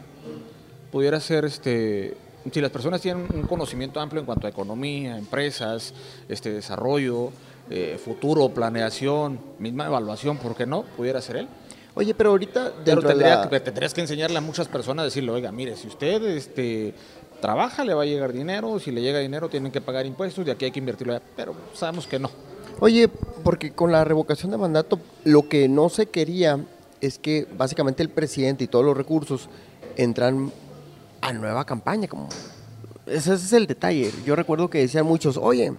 Pudiera 0.90 1.20
ser 1.20 1.44
este 1.44 2.16
si 2.52 2.60
las 2.60 2.70
personas 2.70 3.00
tienen 3.00 3.26
un 3.34 3.42
conocimiento 3.42 3.98
amplio 4.00 4.20
en 4.20 4.26
cuanto 4.26 4.46
a 4.46 4.50
economía, 4.50 5.18
empresas, 5.18 5.92
este 6.28 6.52
desarrollo, 6.52 7.30
eh, 7.70 7.98
futuro, 8.02 8.48
planeación, 8.50 9.40
misma 9.58 9.86
evaluación, 9.86 10.36
¿por 10.38 10.54
qué 10.54 10.64
no? 10.64 10.82
Pudiera 10.82 11.20
ser 11.20 11.36
él. 11.38 11.48
Oye, 11.96 12.14
pero 12.14 12.30
ahorita 12.30 12.72
Pero 12.72 12.84
dentro 12.84 13.02
de 13.02 13.08
tendría, 13.08 13.36
la- 13.36 13.48
que- 13.50 13.60
tendrías 13.60 13.92
que 13.94 14.00
enseñarle 14.02 14.36
a 14.38 14.40
muchas 14.40 14.68
personas, 14.68 15.06
decirle, 15.06 15.32
oiga, 15.32 15.50
mire, 15.50 15.74
si 15.76 15.88
usted 15.88 16.22
este, 16.24 16.94
trabaja, 17.40 17.84
le 17.84 17.94
va 17.94 18.02
a 18.02 18.06
llegar 18.06 18.32
dinero, 18.32 18.78
si 18.78 18.90
le 18.92 19.00
llega 19.00 19.18
dinero, 19.18 19.48
tienen 19.48 19.72
que 19.72 19.80
pagar 19.80 20.06
impuestos, 20.06 20.44
de 20.46 20.52
aquí 20.52 20.66
hay 20.66 20.70
que 20.70 20.78
invertirlo 20.78 21.14
allá. 21.14 21.22
Pero 21.34 21.54
sabemos 21.74 22.06
que 22.06 22.18
no. 22.18 22.30
Oye, 22.80 23.08
porque 23.08 23.72
con 23.72 23.90
la 23.90 24.04
revocación 24.04 24.50
de 24.52 24.58
mandato 24.58 25.00
lo 25.24 25.48
que 25.48 25.68
no 25.68 25.88
se 25.88 26.06
quería 26.06 26.60
es 27.00 27.18
que 27.18 27.46
básicamente 27.56 28.02
el 28.02 28.10
presidente 28.10 28.64
y 28.64 28.66
todos 28.68 28.84
los 28.84 28.94
recursos 28.96 29.48
entran 29.96 30.52
a 31.22 31.32
nueva 31.32 31.64
campaña. 31.64 32.06
Como... 32.08 32.28
Ese, 33.06 33.32
ese 33.32 33.46
es 33.46 33.52
el 33.54 33.66
detalle. 33.66 34.12
Yo 34.26 34.36
recuerdo 34.36 34.68
que 34.68 34.78
decían 34.78 35.06
muchos, 35.06 35.38
oye, 35.38 35.72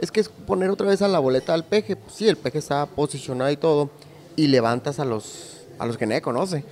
es 0.00 0.10
que 0.10 0.18
es 0.18 0.28
poner 0.28 0.70
otra 0.70 0.88
vez 0.88 1.00
a 1.02 1.06
la 1.08 1.20
boleta 1.20 1.54
al 1.54 1.64
peje. 1.64 1.94
Pues 1.94 2.14
sí, 2.16 2.26
el 2.26 2.36
peje 2.36 2.58
está 2.58 2.86
posicionado 2.86 3.50
y 3.52 3.56
todo, 3.56 3.90
y 4.34 4.48
levantas 4.48 4.98
a 4.98 5.04
los, 5.04 5.59
a 5.80 5.86
los 5.86 5.96
que 5.98 6.06
nadie 6.06 6.20
conoce. 6.22 6.62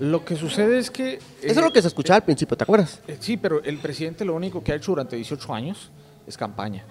Lo 0.00 0.24
que 0.24 0.36
sucede 0.36 0.78
es 0.78 0.90
que... 0.90 1.14
Eso 1.14 1.24
es 1.42 1.56
lo 1.56 1.72
que 1.72 1.82
se 1.82 1.88
escuchaba 1.88 2.16
al 2.16 2.22
principio, 2.24 2.56
¿te 2.56 2.64
acuerdas? 2.64 3.00
Eh, 3.08 3.16
Sí, 3.20 3.36
pero 3.36 3.62
el 3.62 3.78
presidente 3.78 4.24
lo 4.24 4.34
único 4.34 4.62
que 4.62 4.72
ha 4.72 4.76
hecho 4.76 4.92
durante 4.92 5.16
18 5.16 5.52
años 5.54 5.90
es 6.26 6.36
campaña. 6.36 6.84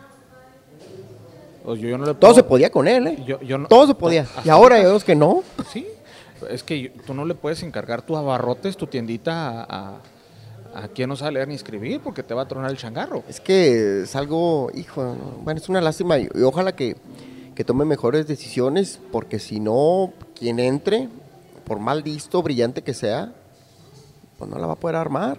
O 1.65 1.76
yo, 1.76 1.89
yo 1.89 1.98
no 1.98 2.06
le 2.06 2.12
Todo 2.13 2.20
puedo- 2.20 2.36
se 2.36 2.43
podía 2.43 2.70
con 2.70 2.88
él, 2.88 3.08
¿eh? 3.08 3.24
Yo- 3.26 3.41
yo 3.41 3.58
no- 3.58 3.67
Todo 3.67 3.88
se 3.88 3.96
podía. 3.96 4.26
Y 4.43 4.50
ahora 4.50 4.78
vemos 4.78 5.04
que 5.04 5.15
no. 5.15 5.43
Sí, 5.72 5.86
es 6.50 6.63
que 6.63 6.82
yo- 6.82 6.89
tú 7.06 7.13
no 7.13 7.26
le 7.26 7.36
puedes 7.36 7.62
encargar 7.63 8.02
tus 8.02 8.17
abarrotes, 8.17 8.78
tu 8.78 8.88
tiendita 8.88 9.63
a, 9.63 9.96
a, 10.76 10.84
a 10.84 10.88
quien 10.89 11.10
no 11.10 11.15
sabe 11.15 11.34
leer 11.34 11.48
ni 11.48 11.56
escribir 11.56 12.00
porque 12.02 12.24
te 12.24 12.34
va 12.34 12.43
a 12.43 12.48
tronar 12.48 12.72
el 12.72 12.78
changarro. 12.78 13.24
Es 13.28 13.39
que 13.41 14.04
es 14.04 14.15
algo, 14.15 14.70
hijo, 14.76 15.04
no, 15.04 15.41
bueno, 15.43 15.60
es 15.60 15.67
una 15.67 15.82
lástima 15.82 16.17
y, 16.20 16.30
y 16.34 16.41
ojalá 16.43 16.74
que, 16.76 16.96
que 17.54 17.63
tome 17.65 17.84
mejores 17.86 18.28
decisiones 18.28 19.00
porque 19.12 19.39
si 19.39 19.60
no, 19.60 20.13
quien 20.38 20.60
entre, 20.60 21.10
por 21.68 21.80
mal 21.80 22.02
listo, 22.04 22.42
brillante 22.42 22.82
que 22.82 22.94
sea, 22.94 23.34
pues 24.38 24.50
no 24.50 24.58
la 24.58 24.68
va 24.68 24.74
a 24.74 24.80
poder 24.80 24.96
armar. 24.96 25.38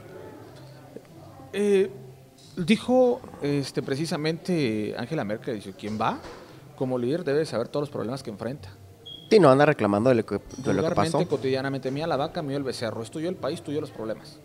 Eh, 1.53 1.91
dijo 2.57 3.21
este, 3.41 3.83
precisamente 3.83 4.95
Angela 4.99 5.25
Merkel, 5.25 5.57
dice, 5.57 5.73
quien 5.73 5.99
va 5.99 6.19
como 6.77 6.99
líder 6.99 7.25
debe 7.25 7.45
saber 7.47 7.69
todos 7.69 7.83
los 7.83 7.91
problemas 7.91 8.23
que 8.23 8.31
enfrenta. 8.31 8.69
Y 9.31 9.41
no 9.41 9.51
anda 9.51 9.67
reclamando 9.67 10.11
de 10.11 10.17
lo 10.17 10.27
que, 10.27 10.41
de 10.59 10.75
lo 10.75 10.89
que 10.89 10.95
pasó. 10.95 11.27
cotidianamente, 11.27 11.91
mía 11.91 12.07
la 12.07 12.17
vaca, 12.17 12.43
mío 12.43 12.57
el 12.57 12.63
becerro, 12.63 13.03
es 13.03 13.11
tuyo 13.11 13.29
el 13.29 13.37
país, 13.37 13.63
tuyo 13.63 13.81
los 13.81 13.91
problemas. 13.91 14.39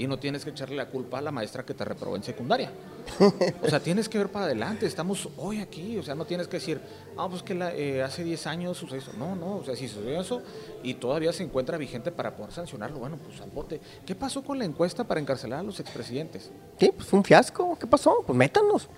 Y 0.00 0.06
no 0.06 0.18
tienes 0.18 0.44
que 0.44 0.50
echarle 0.50 0.76
la 0.76 0.86
culpa 0.88 1.18
a 1.18 1.20
la 1.20 1.30
maestra 1.30 1.62
que 1.62 1.74
te 1.74 1.84
reprobó 1.84 2.16
en 2.16 2.22
secundaria. 2.22 2.72
o 3.62 3.68
sea, 3.68 3.80
tienes 3.80 4.08
que 4.08 4.16
ver 4.16 4.28
para 4.30 4.46
adelante, 4.46 4.86
estamos 4.86 5.28
hoy 5.36 5.60
aquí, 5.60 5.98
o 5.98 6.02
sea, 6.02 6.14
no 6.14 6.24
tienes 6.24 6.48
que 6.48 6.56
decir, 6.56 6.80
ah, 7.18 7.28
pues 7.28 7.42
que 7.42 7.54
la- 7.54 7.74
eh, 7.74 8.02
hace 8.02 8.24
10 8.24 8.46
años 8.46 8.78
sucedió 8.78 9.02
eso. 9.02 9.12
No, 9.18 9.36
no, 9.36 9.56
o 9.56 9.64
sea, 9.64 9.76
si 9.76 9.88
sucedió 9.88 10.18
eso 10.18 10.40
y 10.82 10.94
todavía 10.94 11.34
se 11.34 11.42
encuentra 11.42 11.76
vigente 11.76 12.10
para 12.12 12.34
poder 12.34 12.50
sancionarlo, 12.52 12.98
bueno, 12.98 13.18
pues 13.22 13.40
al 13.42 13.50
bote. 13.50 13.78
¿Qué 14.06 14.14
pasó 14.14 14.42
con 14.42 14.58
la 14.58 14.64
encuesta 14.64 15.04
para 15.04 15.20
encarcelar 15.20 15.60
a 15.60 15.62
los 15.62 15.78
expresidentes? 15.80 16.50
Sí, 16.78 16.90
pues 16.96 17.06
fue 17.06 17.18
un 17.18 17.24
fiasco. 17.24 17.76
¿Qué 17.78 17.86
pasó? 17.86 18.24
Pues 18.26 18.36
métanos. 18.38 18.88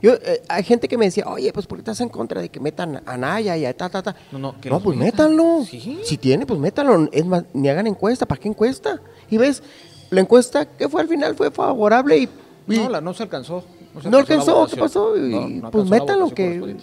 Yo, 0.00 0.12
eh, 0.12 0.42
hay 0.48 0.62
gente 0.62 0.86
que 0.86 0.96
me 0.98 1.06
decía, 1.06 1.24
oye, 1.26 1.52
pues 1.52 1.66
¿por 1.66 1.78
qué 1.78 1.80
estás 1.80 2.00
en 2.02 2.10
contra 2.10 2.40
de 2.40 2.50
que 2.50 2.60
metan 2.60 3.02
a 3.04 3.16
Naya 3.16 3.56
y 3.56 3.64
a 3.64 3.76
ta, 3.76 3.88
ta, 3.88 4.02
ta? 4.02 4.14
No, 4.30 4.38
no, 4.38 4.60
que 4.60 4.68
no 4.70 4.78
pues 4.78 4.96
metan. 4.96 5.30
métanlo. 5.34 5.64
Sí. 5.64 6.00
Si 6.04 6.18
tiene, 6.18 6.46
pues 6.46 6.60
métanlo. 6.60 7.08
Es 7.10 7.24
más, 7.24 7.44
ni 7.54 7.68
hagan 7.68 7.86
encuesta. 7.88 8.26
¿Para 8.26 8.40
qué 8.40 8.48
encuesta? 8.48 9.00
Y 9.30 9.38
ves, 9.38 9.62
la 10.10 10.20
encuesta 10.20 10.66
que 10.66 10.88
fue 10.88 11.00
al 11.02 11.08
final 11.08 11.34
fue 11.34 11.50
favorable 11.50 12.16
y... 12.16 12.28
y- 12.68 12.78
No, 12.78 12.88
la, 12.88 13.00
no 13.00 13.14
se 13.14 13.22
alcanzó. 13.24 13.64
se 14.02 14.10
No 14.10 14.18
alcanzó, 14.18 14.66
¿qué 14.66 14.76
pasó? 14.76 15.16
Y, 15.16 15.30
No, 15.30 15.48
no 15.48 15.70
pues 15.70 15.88
métanlo 15.88 16.30
que... 16.30 16.76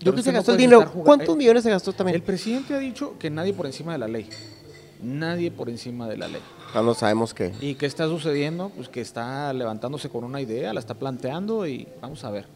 Yo 0.00 0.14
que 0.14 0.22
se 0.22 0.30
gastó 0.30 0.52
el 0.52 0.58
dinero. 0.58 0.90
¿Cuántos 0.92 1.34
eh, 1.34 1.38
millones 1.38 1.62
se 1.62 1.70
gastó 1.70 1.92
también? 1.92 2.14
El 2.16 2.22
presidente 2.22 2.74
ha 2.74 2.78
dicho 2.78 3.14
que 3.18 3.30
nadie 3.30 3.52
por 3.54 3.66
encima 3.66 3.92
de 3.92 3.98
la 3.98 4.06
ley. 4.08 4.28
Nadie 5.02 5.50
por 5.50 5.68
encima 5.68 6.06
de 6.08 6.16
la 6.16 6.28
ley. 6.28 6.40
Ya 6.74 6.82
no 6.82 6.94
sabemos 6.94 7.34
qué. 7.34 7.52
¿Y 7.60 7.74
qué 7.74 7.86
está 7.86 8.06
sucediendo? 8.06 8.70
Pues 8.74 8.88
que 8.88 9.00
está 9.00 9.52
levantándose 9.52 10.08
con 10.08 10.24
una 10.24 10.40
idea, 10.40 10.72
la 10.72 10.80
está 10.80 10.94
planteando 10.94 11.66
y 11.66 11.88
vamos 12.00 12.24
a 12.24 12.30
ver. 12.30 12.46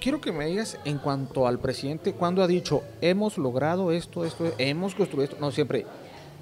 Quiero 0.00 0.20
que 0.20 0.32
me 0.32 0.46
digas 0.46 0.78
en 0.84 0.98
cuanto 0.98 1.46
al 1.46 1.58
presidente, 1.60 2.12
cuando 2.12 2.42
ha 2.42 2.46
dicho, 2.48 2.82
hemos 3.00 3.38
logrado 3.38 3.92
esto, 3.92 4.24
esto, 4.24 4.52
hemos 4.58 4.94
construido 4.94 5.24
esto. 5.24 5.36
No, 5.40 5.50
siempre, 5.52 5.86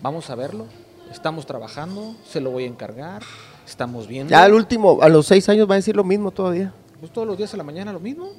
vamos 0.03 0.31
a 0.31 0.35
verlo, 0.35 0.67
estamos 1.11 1.47
trabajando, 1.47 2.15
se 2.25 2.41
lo 2.41 2.51
voy 2.51 2.65
a 2.65 2.67
encargar, 2.67 3.23
estamos 3.67 4.07
viendo. 4.07 4.31
Ya 4.31 4.45
al 4.45 4.55
último, 4.55 4.99
a 5.03 5.09
los 5.09 5.27
seis 5.27 5.49
años 5.49 5.69
va 5.69 5.75
a 5.75 5.77
decir 5.77 5.97
lo 5.97 6.05
mismo 6.05 6.31
todavía. 6.31 6.73
Pues 6.99 7.13
todos 7.13 7.27
los 7.27 7.37
días 7.37 7.53
en 7.53 7.59
la 7.59 7.65
mañana 7.65 7.93
lo 7.93 8.01
mismo. 8.01 8.31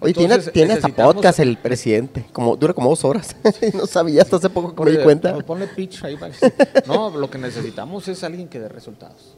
Oye, 0.00 0.12
tiene, 0.12 0.34
Entonces, 0.34 0.52
tiene 0.52 0.74
hasta 0.74 0.88
podcast 0.88 1.40
el 1.40 1.56
presidente. 1.56 2.26
Como, 2.32 2.56
dura 2.56 2.74
como 2.74 2.90
dos 2.90 3.04
horas. 3.04 3.34
no 3.74 3.86
sabía 3.86 4.22
hasta 4.22 4.36
hace 4.36 4.50
poco 4.50 4.74
que 4.74 4.84
me 4.84 4.98
di 4.98 5.02
cuenta. 5.02 5.36
Ponle 5.38 5.66
pitch 5.68 6.04
ahí. 6.04 6.16
para 6.16 6.34
No, 6.86 7.10
lo 7.10 7.30
que 7.30 7.38
necesitamos 7.38 8.06
es 8.08 8.22
alguien 8.22 8.48
que 8.48 8.60
dé 8.60 8.68
resultados. 8.68 9.36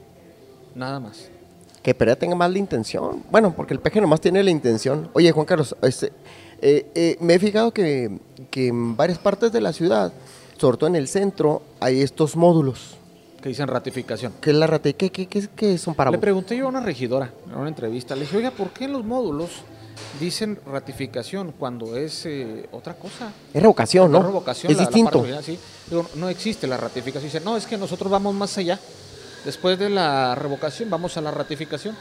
Nada 0.74 0.98
más. 0.98 1.28
Que 1.82 1.94
Perea 1.94 2.18
tenga 2.18 2.34
más 2.34 2.50
la 2.50 2.58
intención. 2.58 3.22
Bueno, 3.30 3.54
porque 3.54 3.72
el 3.72 3.80
peje 3.80 4.00
nomás 4.00 4.20
tiene 4.20 4.42
la 4.42 4.50
intención. 4.50 5.10
Oye, 5.12 5.30
Juan 5.30 5.46
Carlos, 5.46 5.76
este, 5.80 6.12
eh, 6.60 6.90
eh, 6.94 7.16
me 7.20 7.34
he 7.34 7.38
fijado 7.38 7.72
que, 7.72 8.18
que 8.50 8.68
en 8.68 8.96
varias 8.96 9.18
partes 9.18 9.52
de 9.52 9.60
la 9.60 9.72
ciudad, 9.72 10.12
sobre 10.58 10.76
todo 10.76 10.88
en 10.88 10.96
el 10.96 11.08
centro, 11.08 11.62
hay 11.80 12.02
estos 12.02 12.36
módulos. 12.36 12.96
Que 13.42 13.50
dicen 13.50 13.68
ratificación. 13.68 14.32
¿Qué 14.40 14.50
es 14.50 14.56
la 14.56 14.66
rate? 14.66 14.94
¿Qué, 14.94 15.10
qué, 15.10 15.26
qué, 15.28 15.48
qué 15.54 15.78
son 15.78 15.94
para 15.94 16.10
Le 16.10 16.16
vos? 16.16 16.20
pregunté 16.22 16.56
yo 16.56 16.66
a 16.66 16.68
una 16.68 16.80
regidora 16.80 17.30
en 17.46 17.54
una 17.54 17.68
entrevista. 17.68 18.14
Le 18.16 18.22
dije, 18.22 18.36
oiga, 18.36 18.50
¿por 18.50 18.70
qué 18.70 18.86
en 18.86 18.92
los 18.94 19.04
módulos 19.04 19.50
dicen 20.18 20.58
ratificación 20.66 21.52
cuando 21.56 21.96
es 21.96 22.26
eh, 22.26 22.68
otra 22.72 22.94
cosa? 22.94 23.30
Es 23.54 23.62
revocación, 23.62 24.10
¿no? 24.10 24.18
Es 24.18 24.24
revocación, 24.24 24.72
es 24.72 24.78
la- 24.78 24.84
la 24.84 24.88
distinto. 24.90 25.18
original, 25.20 25.44
sí. 25.44 25.56
Digo, 25.88 26.06
no 26.16 26.28
existe 26.28 26.66
la 26.66 26.76
ratificación. 26.76 27.30
Dice, 27.32 27.44
no, 27.44 27.56
es 27.56 27.66
que 27.66 27.76
nosotros 27.78 28.10
vamos 28.10 28.34
más 28.34 28.58
allá. 28.58 28.78
Después 29.44 29.78
de 29.78 29.88
la 29.88 30.34
revocación, 30.34 30.90
vamos 30.90 31.16
a 31.16 31.20
la 31.20 31.30
ratificación. 31.30 31.94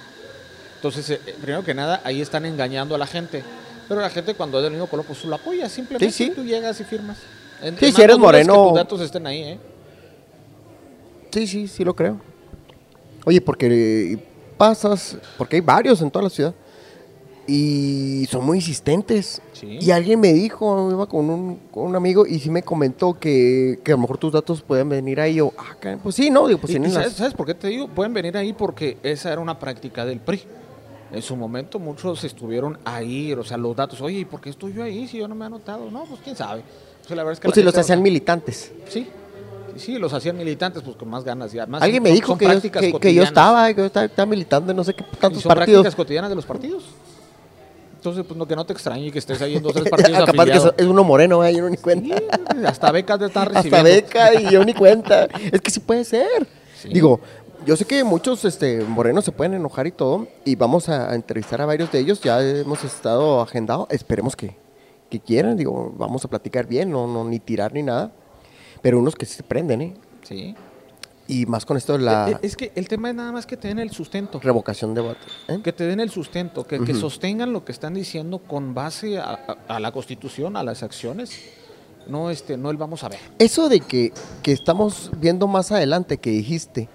Entonces, 0.77 1.07
eh, 1.11 1.35
primero 1.39 1.63
que 1.63 1.75
nada, 1.75 2.01
ahí 2.03 2.19
están 2.19 2.45
engañando 2.47 2.95
a 2.95 2.97
la 2.97 3.05
gente. 3.05 3.43
Pero 3.87 4.01
la 4.01 4.09
gente 4.09 4.33
cuando 4.33 4.57
es 4.57 4.63
del 4.63 4.71
mismo 4.73 4.87
color, 4.87 5.05
pues 5.05 5.23
lo 5.23 5.35
apoya. 5.35 5.69
Simplemente 5.69 6.11
Sí, 6.11 6.25
sí. 6.25 6.31
tú 6.35 6.43
llegas 6.43 6.79
y 6.81 6.83
firmas. 6.83 7.17
En- 7.61 7.77
Sí, 7.77 7.85
en 7.87 7.93
si 7.93 8.01
eres 8.01 8.17
más 8.17 8.25
no 8.25 8.27
dudes 8.31 8.41
que 8.47 8.47
moreno- 8.53 8.67
tus 8.69 8.75
datos 8.77 9.01
estén 9.01 9.27
ahí, 9.27 9.41
¿eh? 9.43 9.59
Sí, 11.31 11.47
sí, 11.47 11.67
sí 11.67 11.83
lo 11.83 11.95
creo. 11.95 12.17
Oye, 13.25 13.41
porque 13.41 14.17
pasas, 14.57 15.17
porque 15.37 15.57
hay 15.57 15.61
varios 15.61 16.01
en 16.01 16.09
toda 16.09 16.23
la 16.23 16.29
ciudad 16.29 16.53
y 17.45 18.25
son 18.29 18.45
muy 18.45 18.57
insistentes. 18.57 19.41
Sí. 19.53 19.77
Y 19.81 19.91
alguien 19.91 20.19
me 20.19 20.33
dijo, 20.33 20.89
iba 20.91 21.05
con 21.07 21.29
un, 21.29 21.55
con 21.71 21.85
un 21.85 21.95
amigo 21.95 22.25
y 22.25 22.39
sí 22.39 22.49
me 22.49 22.61
comentó 22.63 23.13
que, 23.19 23.79
que 23.83 23.91
a 23.91 23.95
lo 23.95 24.01
mejor 24.01 24.17
tus 24.17 24.33
datos 24.33 24.61
pueden 24.61 24.89
venir 24.89 25.19
ahí. 25.19 25.35
Yo, 25.35 25.51
ah, 25.57 25.75
pues 26.03 26.15
sí, 26.15 26.29
no, 26.29 26.47
digo, 26.47 26.59
pues 26.59 26.71
Y- 26.71 26.73
y 26.73 26.75
tienen 26.75 26.91
¿sabes, 26.91 27.07
las- 27.09 27.17
sabes 27.17 27.33
por 27.33 27.45
qué 27.45 27.53
te 27.53 27.67
digo? 27.67 27.87
Pueden 27.87 28.13
venir 28.13 28.35
ahí 28.37 28.53
porque 28.53 28.97
esa 29.03 29.31
era 29.31 29.41
una 29.41 29.57
práctica 29.59 30.05
del 30.05 30.19
PRI. 30.19 30.43
En 31.11 31.21
su 31.21 31.37
momento 31.37 31.79
muchos 31.79 32.21
estuvieron 32.25 32.79
ahí, 32.83 33.31
o 33.33 33.43
sea, 33.43 33.55
los 33.55 33.73
datos, 33.75 34.01
oye, 34.01 34.19
¿y 34.19 34.25
por 34.25 34.41
qué 34.41 34.49
estoy 34.49 34.73
yo 34.73 34.83
ahí 34.83 35.07
si 35.07 35.17
yo 35.17 35.27
no 35.29 35.35
me 35.35 35.45
he 35.45 35.47
anotado? 35.47 35.89
No, 35.89 36.03
pues 36.03 36.19
quién 36.21 36.35
sabe. 36.35 36.63
O 37.07 37.09
sea, 37.09 37.15
la 37.15 37.23
verdad 37.23 37.33
es 37.33 37.39
que 37.39 37.47
O 37.47 37.51
si 37.53 37.63
los 37.63 37.77
hacían 37.77 38.01
militantes. 38.01 38.69
Sí, 38.89 39.07
sí, 39.77 39.97
los 39.97 40.11
hacían 40.11 40.35
militantes, 40.35 40.83
pues 40.83 40.97
con 40.97 41.07
más 41.09 41.23
ganas. 41.23 41.53
Y 41.53 41.59
además 41.59 41.81
Alguien 41.81 42.03
me 42.03 42.11
dijo 42.11 42.27
son 42.33 42.37
que 42.37 42.43
yo, 42.45 42.51
prácticas 42.51 42.81
que, 42.81 42.87
que 42.87 42.91
yo 42.91 42.97
cotidianas. 42.99 43.29
estaba, 43.29 43.67
que 43.73 43.75
yo 43.79 43.85
estaba, 43.85 44.05
estaba 44.07 44.25
militando 44.25 44.71
en 44.71 44.75
no 44.77 44.83
sé 44.83 44.93
qué 44.93 45.05
Y 45.09 45.15
tantos 45.15 45.41
son 45.41 45.49
partidos. 45.49 45.81
prácticas 45.83 45.95
cotidianas 45.95 46.29
de 46.29 46.35
los 46.35 46.45
partidos. 46.45 46.83
Entonces, 47.95 48.25
pues 48.27 48.37
no, 48.37 48.45
que 48.45 48.55
no 48.57 48.65
te 48.65 48.73
extrañe 48.73 49.09
que 49.11 49.19
estés 49.19 49.41
ahí 49.41 49.55
en 49.55 49.63
dos 49.63 49.73
tres 49.73 49.89
partidos 49.89 50.25
Capaz 50.25 50.45
que 50.45 50.57
es 50.83 50.87
uno 50.87 51.03
moreno, 51.05 51.43
eh, 51.45 51.53
yo 51.55 51.61
no 51.61 51.69
ni 51.69 51.77
cuenta. 51.77 52.17
Sí, 52.17 52.23
hasta 52.65 52.91
becas 52.91 53.21
estar 53.21 53.47
Hasta 53.47 53.61
recibiendo. 53.61 53.89
beca 53.89 54.33
y 54.41 54.51
yo 54.51 54.63
ni 54.65 54.73
cuenta. 54.73 55.27
Es 55.51 55.61
que 55.61 55.71
sí 55.71 55.79
puede 55.79 56.03
ser. 56.03 56.45
Sí. 56.81 56.89
Digo, 56.89 57.19
yo 57.65 57.75
sé 57.75 57.85
que 57.85 58.03
muchos 58.03 58.45
este, 58.45 58.81
morenos 58.81 59.25
se 59.25 59.31
pueden 59.31 59.53
enojar 59.55 59.87
y 59.87 59.91
todo, 59.91 60.27
y 60.45 60.55
vamos 60.55 60.89
a, 60.89 61.09
a 61.11 61.15
entrevistar 61.15 61.61
a 61.61 61.65
varios 61.65 61.91
de 61.91 61.99
ellos. 61.99 62.21
Ya 62.21 62.41
hemos 62.41 62.83
estado 62.83 63.41
agendados. 63.41 63.87
Esperemos 63.89 64.35
que, 64.35 64.55
que 65.09 65.19
quieran. 65.19 65.57
Digo, 65.57 65.93
vamos 65.97 66.23
a 66.25 66.27
platicar 66.27 66.67
bien, 66.67 66.91
no, 66.91 67.07
no 67.07 67.23
ni 67.25 67.39
tirar 67.39 67.73
ni 67.73 67.83
nada. 67.83 68.11
Pero 68.81 68.99
unos 68.99 69.15
que 69.15 69.25
se 69.25 69.43
prenden, 69.43 69.81
¿eh? 69.81 69.93
Sí. 70.23 70.55
Y 71.29 71.45
más 71.45 71.65
con 71.65 71.75
esto 71.75 71.93
de 71.93 71.99
la 71.99 72.29
Eh, 72.29 72.37
Es 72.41 72.55
que 72.55 72.71
el 72.75 72.87
tema 72.87 73.09
es 73.09 73.15
nada 73.15 73.31
más 73.33 73.45
que 73.45 73.57
te 73.57 73.67
den 73.67 73.79
el 73.79 73.91
sustento. 73.91 74.39
revocación 74.39 74.93
de 74.93 75.01
votos. 75.01 75.27
¿eh? 75.49 75.59
Que 75.63 75.73
te 75.73 75.85
den 75.85 75.99
el 75.99 76.09
sustento, 76.09 76.65
que, 76.65 76.77
que 76.79 76.91
Ujú. 76.93 77.01
sostengan 77.01 77.51
lo 77.51 77.65
que 77.65 77.71
están 77.73 77.93
diciendo 77.95 78.39
con 78.39 78.73
base 78.73 79.17
a, 79.17 79.31
a- 79.67 79.75
a 79.75 79.79
la 79.79 79.91
Constitución, 79.91 80.55
a 80.55 80.63
las 80.63 80.83
acciones. 80.83 81.31
No, 82.07 82.29
este, 82.29 82.55
no 82.55 82.71
el 82.71 82.77
vamos 82.77 83.03
a 83.03 83.09
ver. 83.09 83.19
Eso 83.39 83.67
de 83.67 83.81
que, 83.81 84.13
que 84.41 84.53
estamos 84.53 85.11
viendo 85.19 85.47
más 85.47 85.73
adelante 85.73 86.17
que 86.17 86.29
dijiste, 86.29 86.87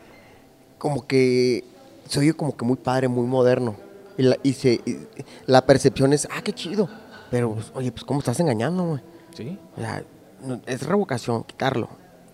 como 0.79 1.07
que 1.07 1.65
se 2.09 2.21
oye 2.21 2.33
como 2.33 2.57
que 2.57 2.65
muy 2.65 2.77
padre, 2.77 3.09
muy 3.09 3.27
moderno. 3.27 3.77
Y 4.17 4.23
la, 4.23 4.39
y 4.43 4.55
se, 4.55 4.81
y 4.87 4.97
la 5.45 5.67
percepción 5.67 6.15
es, 6.15 6.27
ah, 6.31 6.41
qué 6.43 6.55
chido. 6.55 6.89
Pero, 7.33 7.55
pues, 7.55 7.73
oye, 7.75 7.91
pues, 7.91 8.05
¿cómo 8.05 8.21
estás 8.21 8.39
engañando, 8.39 8.85
güey? 8.85 9.01
¿sí? 9.35 9.59
O 9.77 9.81
sea, 9.81 10.05
no- 10.45 10.61
es 10.67 10.87
revocación, 10.87 11.43
quitarlo, 11.45 11.89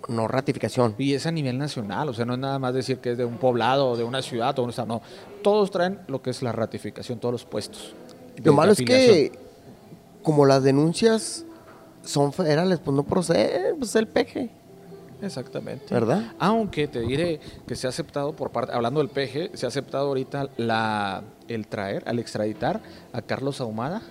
no 0.09 0.27
ratificación. 0.27 0.95
Y 0.99 1.15
es 1.15 1.25
a 1.25 1.31
nivel 1.31 1.57
nacional, 1.57 2.09
o 2.09 2.13
sea, 2.13 2.25
no 2.25 2.33
es 2.35 2.41
nada 2.41 2.59
más 2.59 2.75
decir 2.75 2.99
que 2.99 3.13
es 3.13 3.19
de 3.19 3.25
un 3.25 3.39
poblado, 3.39 3.91
o 3.91 3.97
de 3.97 4.03
una 4.03 4.21
ciudad, 4.23 4.59
o 4.59 4.65
un 4.65 4.71
estado, 4.71 4.89
no. 4.89 5.03
Todos 5.43 5.71
traen 5.71 6.01
lo 6.09 6.21
que 6.21 6.31
es 6.31 6.43
la 6.43 6.51
ratificación, 6.51 7.21
todos 7.21 7.33
los 7.33 7.45
puestos. 7.45 7.95
Lo 8.43 8.53
malo 8.53 8.73
es 8.73 8.79
que, 8.79 9.33
como 10.25 10.45
las 10.47 10.65
denuncias 10.65 11.45
son 12.03 12.33
federales, 12.33 12.81
pues 12.81 12.95
no 12.97 13.05
procede, 13.05 13.75
pues 13.75 13.95
el 13.95 14.09
peje, 14.09 14.51
Exactamente. 15.21 15.93
¿verdad? 15.93 16.33
Aunque 16.39 16.87
te 16.89 17.01
diré 17.01 17.41
que 17.67 17.75
se 17.77 17.87
ha 17.87 17.91
aceptado 17.91 18.33
por 18.35 18.51
parte, 18.51 18.73
hablando 18.73 19.01
del 19.01 19.09
PG, 19.09 19.57
se 19.57 19.67
ha 19.67 19.69
aceptado 19.69 20.07
ahorita 20.09 20.49
la, 20.57 21.23
el 21.49 21.67
traer, 21.67 22.05
al 22.07 22.19
extraditar 22.19 22.81
a 23.13 23.23
Carlos 23.23 23.61
Ahumada, 23.61 24.03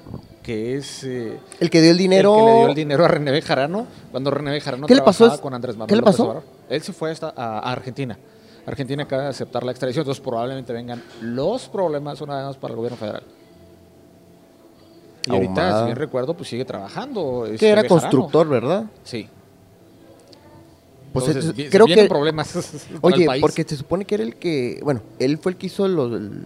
que 0.43 0.76
es 0.76 1.04
eh, 1.06 1.39
El 1.60 1.70
que 1.70 1.82
dio 1.82 1.91
el 1.91 1.98
dinero. 1.98 2.34
el 2.36 2.39
que 2.39 2.46
le 2.52 2.58
dio 2.60 2.67
el 2.70 2.76
dinero 2.76 3.06
a 3.06 3.08
René 3.08 3.32
Bejarano, 3.32 3.88
cuando 4.12 4.32
René 4.32 4.52
Bejarano 4.52 4.86
¿Qué 4.88 4.96
le 4.96 5.02
pasó? 5.02 5.39
con 5.39 5.54
Andrés 5.54 5.76
Manuel 5.78 5.89
¿Qué 5.89 5.96
le 5.96 6.02
pasó? 6.02 6.43
Él 6.70 6.82
se 6.82 6.91
fue 6.93 7.12
hasta 7.12 7.34
a, 7.36 7.60
a 7.60 7.72
Argentina. 7.72 8.17
Argentina 8.65 9.04
acaba 9.04 9.24
de 9.24 9.30
aceptar 9.30 9.63
la 9.63 9.72
extradición, 9.72 10.02
entonces 10.04 10.22
probablemente 10.22 10.74
vengan 10.74 11.02
los 11.22 11.70
problemas 11.70 12.20
una 12.20 12.36
vez 12.36 12.46
más 12.48 12.58
para 12.58 12.72
el 12.74 12.76
gobierno 12.76 12.98
federal. 12.98 13.24
Y 15.26 15.32
ahorita, 15.32 15.62
Ahumada. 15.62 15.80
si 15.80 15.86
bien 15.86 15.96
recuerdo, 15.98 16.34
pues 16.34 16.50
sigue 16.50 16.65
trabajando. 16.65 17.46
este, 17.46 17.58
que 17.60 17.70
era 17.70 17.82
Bejarano. 17.82 18.02
constructor, 18.02 18.48
¿verdad? 18.50 18.86
Sí. 19.04 19.30
Pues 21.13 21.26
Entonces, 21.30 21.58
es- 21.58 21.72
creo 21.72 21.86
que 21.86 22.06
problemas 22.06 22.54
Oye, 23.02 23.26
país. 23.26 23.41
porque 23.41 23.63
se 23.63 23.76
supone 23.78 24.06
que 24.06 24.15
era 24.15 24.24
el 24.24 24.36
que, 24.36 24.80
bueno, 24.84 25.02
él 25.20 25.38
fue 25.38 25.54
el 25.54 25.58
que 25.58 25.67
hizo 25.67 25.88
los, 25.88 26.12
el, 26.12 26.43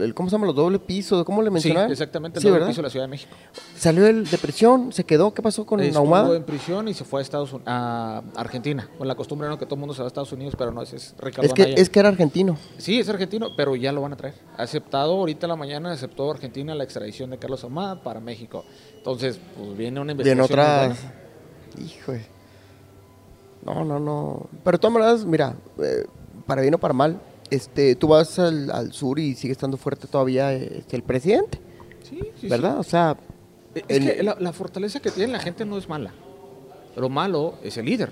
el- 0.00 0.14
¿cómo 0.14 0.30
se 0.30 0.36
llama? 0.36 0.46
Los 0.46 0.54
doble 0.54 0.78
pisos, 0.78 1.24
¿cómo 1.24 1.42
le 1.42 1.48
Sí, 1.48 1.52
mencionaban? 1.54 1.90
exactamente, 1.90 2.38
el 2.38 2.42
Sí, 2.42 2.46
nuevo 2.48 2.54
¿verdad? 2.60 2.68
piso 2.68 2.80
de 2.80 2.86
la 2.86 2.90
Ciudad 2.90 3.04
de 3.06 3.10
México. 3.10 3.34
Salió 3.76 4.06
él 4.06 4.24
de 4.30 4.38
prisión, 4.38 4.92
se 4.92 5.04
quedó, 5.04 5.34
¿qué 5.34 5.42
pasó 5.42 5.66
con 5.66 5.80
Estuvo 5.80 5.98
Ahumada? 5.98 6.36
en 6.36 6.44
prisión 6.44 6.88
y 6.88 6.94
se 6.94 7.04
fue 7.04 7.20
a 7.20 7.22
Estados 7.22 7.52
Unidos, 7.52 7.68
a 7.68 8.22
Argentina. 8.36 8.88
Con 8.96 9.08
la 9.08 9.14
costumbre 9.16 9.48
no 9.48 9.58
que 9.58 9.66
todo 9.66 9.74
el 9.74 9.80
mundo 9.80 9.94
se 9.94 10.00
va 10.00 10.06
a 10.06 10.08
Estados 10.08 10.32
Unidos, 10.32 10.54
pero 10.56 10.70
no, 10.72 10.80
ese 10.80 10.96
es 10.96 11.14
Ricardo 11.18 11.48
Es 11.48 11.52
que, 11.52 11.62
Anaya. 11.64 11.76
es 11.82 11.90
que 11.90 11.98
era 12.00 12.08
argentino. 12.08 12.56
Sí, 12.78 13.00
es 13.00 13.08
argentino, 13.08 13.48
pero 13.56 13.74
ya 13.76 13.92
lo 13.92 14.00
van 14.00 14.12
a 14.12 14.16
traer. 14.16 14.34
Aceptado 14.56 15.12
ahorita 15.14 15.46
en 15.46 15.50
la 15.50 15.56
mañana, 15.56 15.92
aceptó 15.92 16.30
Argentina 16.30 16.74
la 16.74 16.84
extradición 16.84 17.30
de 17.30 17.38
Carlos 17.38 17.62
Ahumada 17.64 18.02
para 18.02 18.20
México. 18.20 18.64
Entonces, 18.96 19.38
pues 19.56 19.76
viene 19.76 20.00
una 20.00 20.12
investigación. 20.12 20.60
en 20.60 20.64
muy 20.64 20.64
otras. 20.64 20.98
buena. 22.08 22.37
No, 23.64 23.84
no, 23.84 23.98
no. 23.98 24.46
Pero 24.64 24.78
de 24.78 24.80
todas 24.80 24.92
maneras, 24.94 25.24
mira, 25.24 25.54
eh, 25.82 26.06
para 26.46 26.62
bien 26.62 26.74
o 26.74 26.78
para 26.78 26.94
mal, 26.94 27.20
este, 27.50 27.94
tú 27.96 28.08
vas 28.08 28.38
al, 28.38 28.70
al 28.70 28.92
sur 28.92 29.18
y 29.18 29.34
sigue 29.34 29.52
estando 29.52 29.76
fuerte 29.76 30.06
todavía 30.06 30.52
este, 30.52 30.96
el 30.96 31.02
presidente, 31.02 31.60
Sí, 32.08 32.18
sí, 32.20 32.30
sí. 32.42 32.48
¿verdad? 32.48 32.78
O 32.78 32.82
sea, 32.82 33.16
Es 33.74 33.84
el- 33.88 34.04
que 34.16 34.22
la, 34.22 34.36
la 34.38 34.52
fortaleza 34.52 35.00
que 35.00 35.10
tiene 35.10 35.32
la 35.32 35.40
gente 35.40 35.64
no 35.64 35.76
es 35.78 35.88
mala. 35.88 36.12
Lo 36.96 37.08
malo 37.08 37.54
es 37.62 37.76
el 37.76 37.86
líder. 37.86 38.10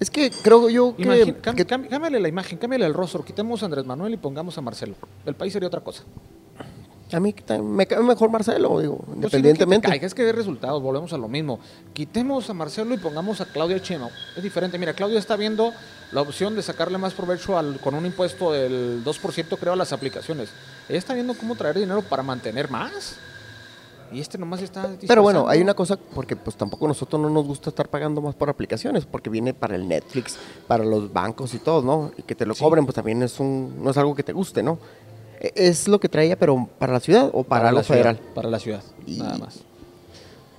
es 0.00 0.10
que 0.10 0.30
creo 0.42 0.68
yo 0.68 0.96
que, 0.96 1.34
que- 1.54 1.64
cámbiale 1.66 2.18
la 2.20 2.28
imagen, 2.28 2.58
cámbiale 2.58 2.84
el 2.86 2.94
rostro, 2.94 3.24
quitemos 3.24 3.62
a 3.62 3.66
Andrés 3.66 3.84
Manuel 3.86 4.14
y 4.14 4.16
pongamos 4.16 4.58
a 4.58 4.60
Marcelo. 4.60 4.94
El 5.24 5.34
país 5.34 5.52
sería 5.52 5.68
otra 5.68 5.80
cosa. 5.80 6.02
A 7.12 7.20
mí 7.20 7.34
me 7.62 7.86
cae 7.86 8.00
mejor 8.00 8.30
Marcelo, 8.30 8.80
digo, 8.80 8.98
Pues 8.98 9.16
independientemente. 9.16 9.88
caiga, 9.88 10.06
es 10.06 10.14
que 10.14 10.22
dé 10.24 10.32
resultados, 10.32 10.82
volvemos 10.82 11.12
a 11.12 11.18
lo 11.18 11.28
mismo. 11.28 11.60
Quitemos 11.92 12.48
a 12.50 12.54
Marcelo 12.54 12.94
y 12.94 12.98
pongamos 12.98 13.40
a 13.40 13.46
Claudia 13.46 13.80
Chema. 13.80 14.08
Es 14.36 14.42
diferente. 14.42 14.78
Mira, 14.78 14.94
Claudia 14.94 15.18
está 15.18 15.36
viendo 15.36 15.72
la 16.12 16.22
opción 16.22 16.56
de 16.56 16.62
sacarle 16.62 16.98
más 16.98 17.14
provecho 17.14 17.58
al, 17.58 17.78
con 17.80 17.94
un 17.94 18.06
impuesto 18.06 18.52
del 18.52 19.04
2%, 19.04 19.58
creo, 19.58 19.72
a 19.74 19.76
las 19.76 19.92
aplicaciones. 19.92 20.48
Ella 20.88 20.98
está 20.98 21.14
viendo 21.14 21.34
cómo 21.34 21.54
traer 21.56 21.78
dinero 21.78 22.02
para 22.02 22.22
mantener 22.22 22.70
más. 22.70 23.16
Y 24.12 24.20
este 24.20 24.38
nomás 24.38 24.62
está. 24.62 24.90
Pero 25.08 25.22
bueno, 25.22 25.48
hay 25.48 25.60
una 25.60 25.74
cosa, 25.74 25.96
porque 26.14 26.36
pues 26.36 26.56
tampoco 26.56 26.86
nosotros 26.86 27.20
no 27.20 27.30
nos 27.30 27.44
gusta 27.46 27.70
estar 27.70 27.88
pagando 27.88 28.20
más 28.20 28.34
por 28.36 28.48
aplicaciones, 28.48 29.06
porque 29.06 29.28
viene 29.28 29.54
para 29.54 29.74
el 29.74 29.88
Netflix, 29.88 30.36
para 30.68 30.84
los 30.84 31.12
bancos 31.12 31.52
y 31.54 31.58
todo, 31.58 31.82
¿no? 31.82 32.12
Y 32.16 32.22
que 32.22 32.34
te 32.36 32.46
lo 32.46 32.54
Sí. 32.54 32.62
cobren, 32.62 32.84
pues 32.86 32.94
también 32.94 33.22
es 33.24 33.40
un, 33.40 33.82
no 33.82 33.90
es 33.90 33.96
algo 33.96 34.14
que 34.14 34.22
te 34.22 34.32
guste, 34.32 34.62
¿no? 34.62 34.78
Es 35.54 35.88
lo 35.88 35.98
que 36.00 36.08
traía, 36.08 36.38
pero 36.38 36.68
para 36.78 36.92
la 36.94 37.00
ciudad 37.00 37.30
o 37.32 37.42
para, 37.44 37.64
la 37.66 37.72
lo 37.72 37.82
ciudad, 37.82 37.98
federal. 38.00 38.20
Para 38.34 38.48
la 38.50 38.58
ciudad, 38.58 38.82
Y- 39.06 39.18
nada 39.18 39.38
más. 39.38 39.60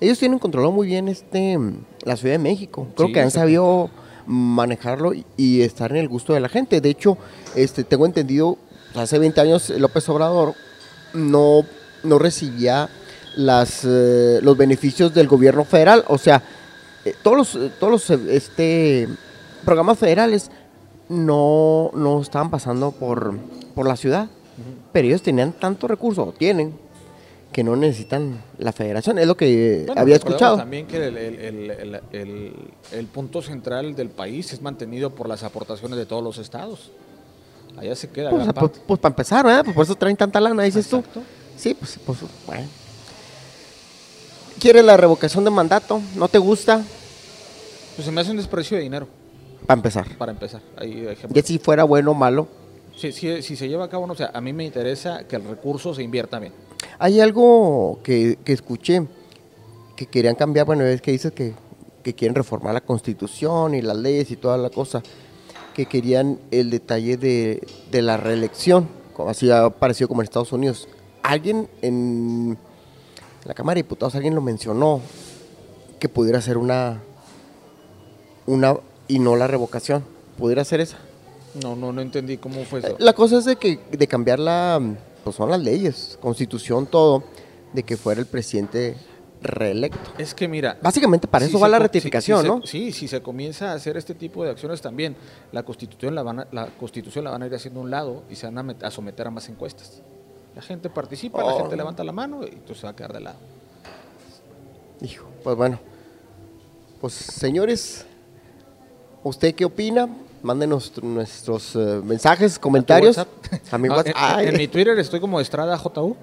Ellos 0.02 0.20
tienen 0.20 0.40
controlado 0.40 0.72
muy 0.74 0.88
bien 0.88 1.08
este 1.08 1.58
la 2.04 2.18
Ciudad 2.18 2.34
de 2.34 2.40
México. 2.40 2.86
Creo 2.96 3.08
Sí, 3.08 3.14
que 3.14 3.22
han 3.22 3.32
sabido 3.32 3.90
manejarlo 4.28 5.14
y, 5.14 5.26
y 5.38 5.62
estar 5.62 5.92
en 5.92 5.98
el 5.98 6.10
gusto 6.10 6.34
de 6.34 6.42
la 6.42 6.50
gente. 6.50 6.82
De 6.82 6.90
hecho, 6.90 7.18
este 7.56 7.84
tengo 7.86 8.06
entendido, 8.06 8.58
hace 8.94 9.18
20 9.18 9.40
años 9.40 9.70
López 9.70 10.08
Obrador 10.10 10.54
no, 11.14 11.64
no 12.04 12.20
recibía 12.20 12.90
las, 13.38 13.86
eh, 13.86 14.40
los 14.42 14.58
beneficios 14.58 15.14
del 15.14 15.28
gobierno 15.30 15.64
federal. 15.64 16.04
O 16.08 16.18
sea, 16.18 16.44
eh, 17.06 17.16
todos 17.24 17.38
los, 17.38 17.80
todos 17.80 17.92
los 18.10 18.10
este, 18.30 19.08
programas 19.64 19.98
federales 19.98 20.52
no, 21.08 21.90
no 21.94 22.22
estaban 22.22 22.50
pasando 22.52 22.92
por, 22.92 23.38
por 23.74 23.88
la 23.88 23.96
ciudad. 23.96 24.28
Pero 24.92 25.08
ellos 25.08 25.22
tenían 25.22 25.52
tanto 25.54 25.88
recurso, 25.88 26.24
o 26.24 26.32
tienen, 26.32 26.74
que 27.52 27.64
no 27.64 27.76
necesitan 27.76 28.42
la 28.58 28.72
federación. 28.72 29.18
Es 29.20 29.28
lo 29.28 29.36
que 29.38 29.84
Bueno, 29.86 30.02
había 30.02 30.16
escuchado. 30.16 30.58
También 30.58 30.88
que 30.88 30.98
el, 31.08 31.18
el- 31.18 32.02
el- 32.92 33.08
punto 33.08 33.42
central 33.42 33.96
del 33.96 34.10
país 34.10 34.52
es 34.54 34.62
mantenido 34.62 35.10
por 35.16 35.30
las 35.30 35.44
aportaciones 35.44 35.98
de 35.98 36.06
todos 36.06 36.24
los 36.24 36.38
estados. 36.38 36.92
Allá 37.78 37.96
se 37.96 38.10
queda 38.10 38.30
Pues, 38.30 38.48
pues, 38.54 38.72
pues, 38.88 39.00
para 39.00 39.12
empezar, 39.12 39.46
¿verdad? 39.46 39.64
Pues 39.66 39.76
por 39.76 39.84
eso 39.84 39.96
traen 39.96 40.16
tanta 40.18 40.40
lana, 40.42 40.64
dices 40.64 40.86
Exacto. 40.86 41.20
tú. 41.20 41.26
Sí, 41.58 41.74
pues, 41.74 42.00
pues 42.06 42.20
bueno. 42.46 42.68
¿Quieres 44.60 44.84
la 44.86 44.98
revocación 44.98 45.44
de 45.44 45.52
mandato? 45.52 46.02
¿No 46.16 46.28
te 46.28 46.38
gusta? 46.38 46.82
Pues 47.96 48.06
se 48.06 48.12
me 48.12 48.22
hace 48.22 48.32
un 48.32 48.38
desprecio 48.38 48.78
de 48.78 48.84
dinero, 48.84 49.08
Para 49.66 49.78
empezar. 49.80 50.08
para 50.18 50.32
empezar. 50.32 50.62
Ahí, 50.78 51.06
ejemplo. 51.08 51.30
Ya 51.34 51.42
si 51.46 51.60
fuera 51.60 51.84
bueno 51.84 52.12
o 52.12 52.14
malo. 52.14 52.48
Si, 52.98 53.12
si- 53.12 53.42
si 53.42 53.56
se 53.56 53.68
lleva 53.68 53.86
a 53.86 53.90
cabo, 53.90 54.08
no, 54.08 54.14
o 54.14 54.16
sea, 54.16 54.32
a 54.34 54.42
mí 54.42 54.54
me 54.54 54.64
interesa 54.66 55.28
que 55.28 55.36
el 55.36 55.44
recurso 55.44 55.94
se 55.94 56.02
invierta 56.04 56.40
bien. 56.40 56.54
Hay 57.00 57.20
algo 57.20 58.00
que, 58.04 58.38
que 58.46 58.54
escuché 58.54 59.06
que 59.96 60.06
querían 60.08 60.36
cambiar, 60.36 60.66
bueno, 60.66 60.84
es 60.84 61.02
que 61.02 61.12
dices 61.12 61.32
que, 61.32 61.54
que 62.04 62.14
quieren 62.14 62.36
reformar 62.36 62.74
la 62.74 62.82
constitución 62.82 63.76
y 63.76 63.82
las 63.82 63.98
leyes 63.98 64.30
y 64.32 64.36
toda 64.38 64.58
la 64.58 64.70
cosa, 64.70 65.02
que 65.74 65.86
querían 65.88 66.40
el 66.52 66.70
detalle 66.70 67.18
de, 67.18 67.66
de 67.92 68.02
la 68.02 68.18
reelección, 68.18 68.88
como 69.14 69.30
así 69.30 69.50
ha 69.52 69.70
parecido 69.70 70.08
como 70.08 70.22
en 70.22 70.26
Estados 70.26 70.52
Unidos. 70.54 70.88
Alguien 71.24 71.68
en 71.82 72.58
la 73.46 73.54
Cámara 73.54 73.76
de 73.76 73.84
Diputados, 73.84 74.16
alguien 74.16 74.36
lo 74.36 74.42
mencionó, 74.42 75.02
que 76.00 76.08
pudiera 76.10 76.40
ser 76.42 76.58
una, 76.58 77.02
una 78.46 78.78
y 79.08 79.20
no 79.20 79.36
la 79.36 79.48
revocación, 79.48 80.04
pudiera 80.38 80.64
ser 80.66 80.82
esa. 80.82 80.98
No, 81.62 81.76
no, 81.76 81.92
no 81.94 82.02
entendí 82.02 82.38
cómo 82.38 82.64
fue 82.66 82.80
eso. 82.80 82.96
La 83.00 83.14
cosa 83.14 83.38
es 83.38 83.46
de 83.46 83.56
que 83.56 83.80
de 83.92 84.08
cambiar 84.08 84.40
la, 84.40 84.82
pues 85.24 85.36
son 85.36 85.50
las 85.50 85.60
leyes, 85.62 86.18
constitución, 86.22 86.86
todo, 86.88 87.24
de 87.74 87.84
que 87.84 87.98
fuera 87.98 88.20
el 88.22 88.28
presidente 88.28 88.96
reelecto. 89.42 90.00
Es 90.18 90.34
que 90.34 90.48
mira. 90.48 90.78
Básicamente 90.82 91.28
para 91.28 91.46
si 91.46 91.50
eso 91.52 91.60
va 91.60 91.68
la 91.68 91.78
si- 91.78 91.84
ratificación, 91.84 92.38
si 92.40 92.42
se- 92.44 92.48
¿no? 92.48 92.62
Sí, 92.66 92.92
si 92.92 93.08
se 93.08 93.22
comienza 93.22 93.72
a 93.72 93.74
hacer 93.76 93.96
este 93.96 94.16
tipo 94.16 94.44
de 94.44 94.50
acciones 94.52 94.82
también, 94.82 95.16
la 95.52 95.64
constitución 95.64 96.16
la 96.16 96.24
van 96.24 96.40
a, 96.42 96.48
la 96.52 96.68
constitución 96.68 97.24
la 97.26 97.32
van 97.32 97.44
a 97.44 97.48
ir 97.48 97.54
haciendo 97.56 97.80
a 97.80 97.84
un 97.84 97.92
lado 97.92 98.24
y 98.30 98.36
se 98.36 98.48
van 98.48 98.58
a, 98.58 98.64
met- 98.64 98.84
a 98.84 98.92
someter 98.92 99.28
a 99.28 99.32
más 99.32 99.48
encuestas. 99.50 100.02
La 100.56 100.62
gente 100.62 100.90
participa, 100.90 101.44
la 101.44 101.54
Oh. 101.54 101.60
gente 101.60 101.76
levanta 101.76 102.04
la 102.04 102.12
mano 102.12 102.42
y 102.44 102.50
entonces 102.54 102.78
se 102.80 102.88
va 102.88 102.92
a 102.92 102.96
quedar 102.96 103.14
de 103.14 103.20
lado. 103.22 103.38
Hijo, 105.02 105.26
pues 105.44 105.56
bueno. 105.56 105.80
Pues 107.02 107.14
señores, 107.14 108.06
¿usted 109.24 109.54
qué 109.54 109.66
opina? 109.66 110.08
Mándenos 110.46 110.92
nuestros 111.02 111.76
eh, 111.76 112.02
mensajes, 112.04 112.60
comentarios. 112.60 113.18
A 113.18 113.78
mi 113.80 113.88
No, 113.88 113.96
WhatsApp. 113.96 114.16
en, 114.42 114.58
mi 114.58 114.68
Twitter 114.68 114.98
estoy 115.00 115.20
como 115.20 115.42
Estrada 115.42 115.78
JU. 115.78 116.16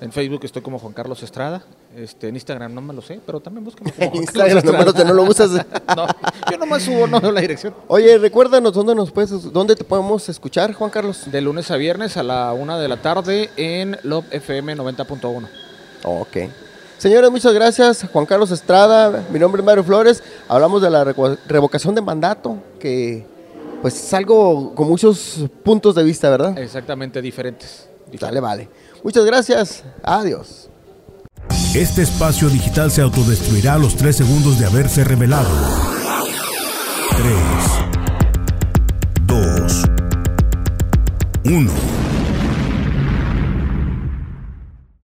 En 0.00 0.10
Facebook 0.12 0.40
estoy 0.44 0.62
como 0.62 0.78
Juan 0.78 0.92
Carlos 0.94 1.22
Estrada. 1.22 1.62
Este, 1.94 2.28
en 2.28 2.34
Instagram 2.34 2.72
no 2.74 2.80
me 2.80 2.92
lo 2.94 3.02
sé, 3.02 3.20
pero 3.24 3.38
también 3.38 3.64
búscame 3.64 3.92
como 3.92 4.06
Juan 4.10 4.22
Instagram, 4.22 4.46
Carlos 4.56 4.64
nomás 4.64 4.86
Estrada. 4.88 5.08
no 5.08 5.14
lo 5.14 5.22
usas. 5.24 5.50
No, 5.96 6.06
yo 6.50 6.58
nomás 6.58 6.82
subo, 6.82 7.06
no 7.06 7.20
veo 7.20 7.30
la 7.32 7.40
dirección. 7.42 7.74
Oye, 7.86 8.16
recuérdanos 8.18 8.72
dónde 8.72 8.94
nos 8.94 9.10
puedes, 9.12 9.52
dónde 9.52 9.76
te 9.76 9.84
podemos 9.84 10.28
escuchar, 10.28 10.72
Juan 10.72 10.90
Carlos. 10.90 11.30
De 11.30 11.40
lunes 11.40 11.70
a 11.70 11.76
viernes 11.76 12.16
a 12.16 12.22
la 12.24 12.52
una 12.52 12.78
de 12.78 12.88
la 12.88 12.96
tarde 12.96 13.50
en 13.56 13.96
Love 14.02 14.24
FM 14.32 14.76
90.1. 14.78 15.48
Ok. 16.04 16.36
Señores, 16.98 17.30
muchas 17.30 17.52
gracias. 17.54 18.06
Juan 18.12 18.26
Carlos 18.26 18.50
Estrada, 18.50 19.24
mi 19.32 19.38
nombre 19.38 19.60
es 19.60 19.66
Mario 19.66 19.84
Flores. 19.84 20.22
Hablamos 20.48 20.80
de 20.82 20.90
la 20.90 21.04
revo- 21.04 21.38
revocación 21.46 21.94
de 21.94 22.00
mandato, 22.02 22.56
que 22.78 23.26
pues 23.80 23.94
es 23.94 24.14
algo 24.14 24.74
con 24.74 24.88
muchos 24.88 25.46
puntos 25.62 25.94
de 25.94 26.04
vista, 26.04 26.28
¿verdad? 26.30 26.58
Exactamente, 26.58 27.22
diferentes. 27.22 27.88
diferentes. 28.10 28.20
Dale, 28.20 28.40
vale. 28.40 28.68
Muchas 29.02 29.24
gracias. 29.24 29.84
Adiós. 30.02 30.68
Este 31.74 32.02
espacio 32.02 32.48
digital 32.48 32.90
se 32.90 33.00
autodestruirá 33.00 33.74
a 33.74 33.78
los 33.78 33.96
tres 33.96 34.16
segundos 34.16 34.58
de 34.58 34.66
haberse 34.66 35.04
revelado. 35.04 35.50
3, 37.16 37.36
2, 39.26 39.84
1. 41.44 41.89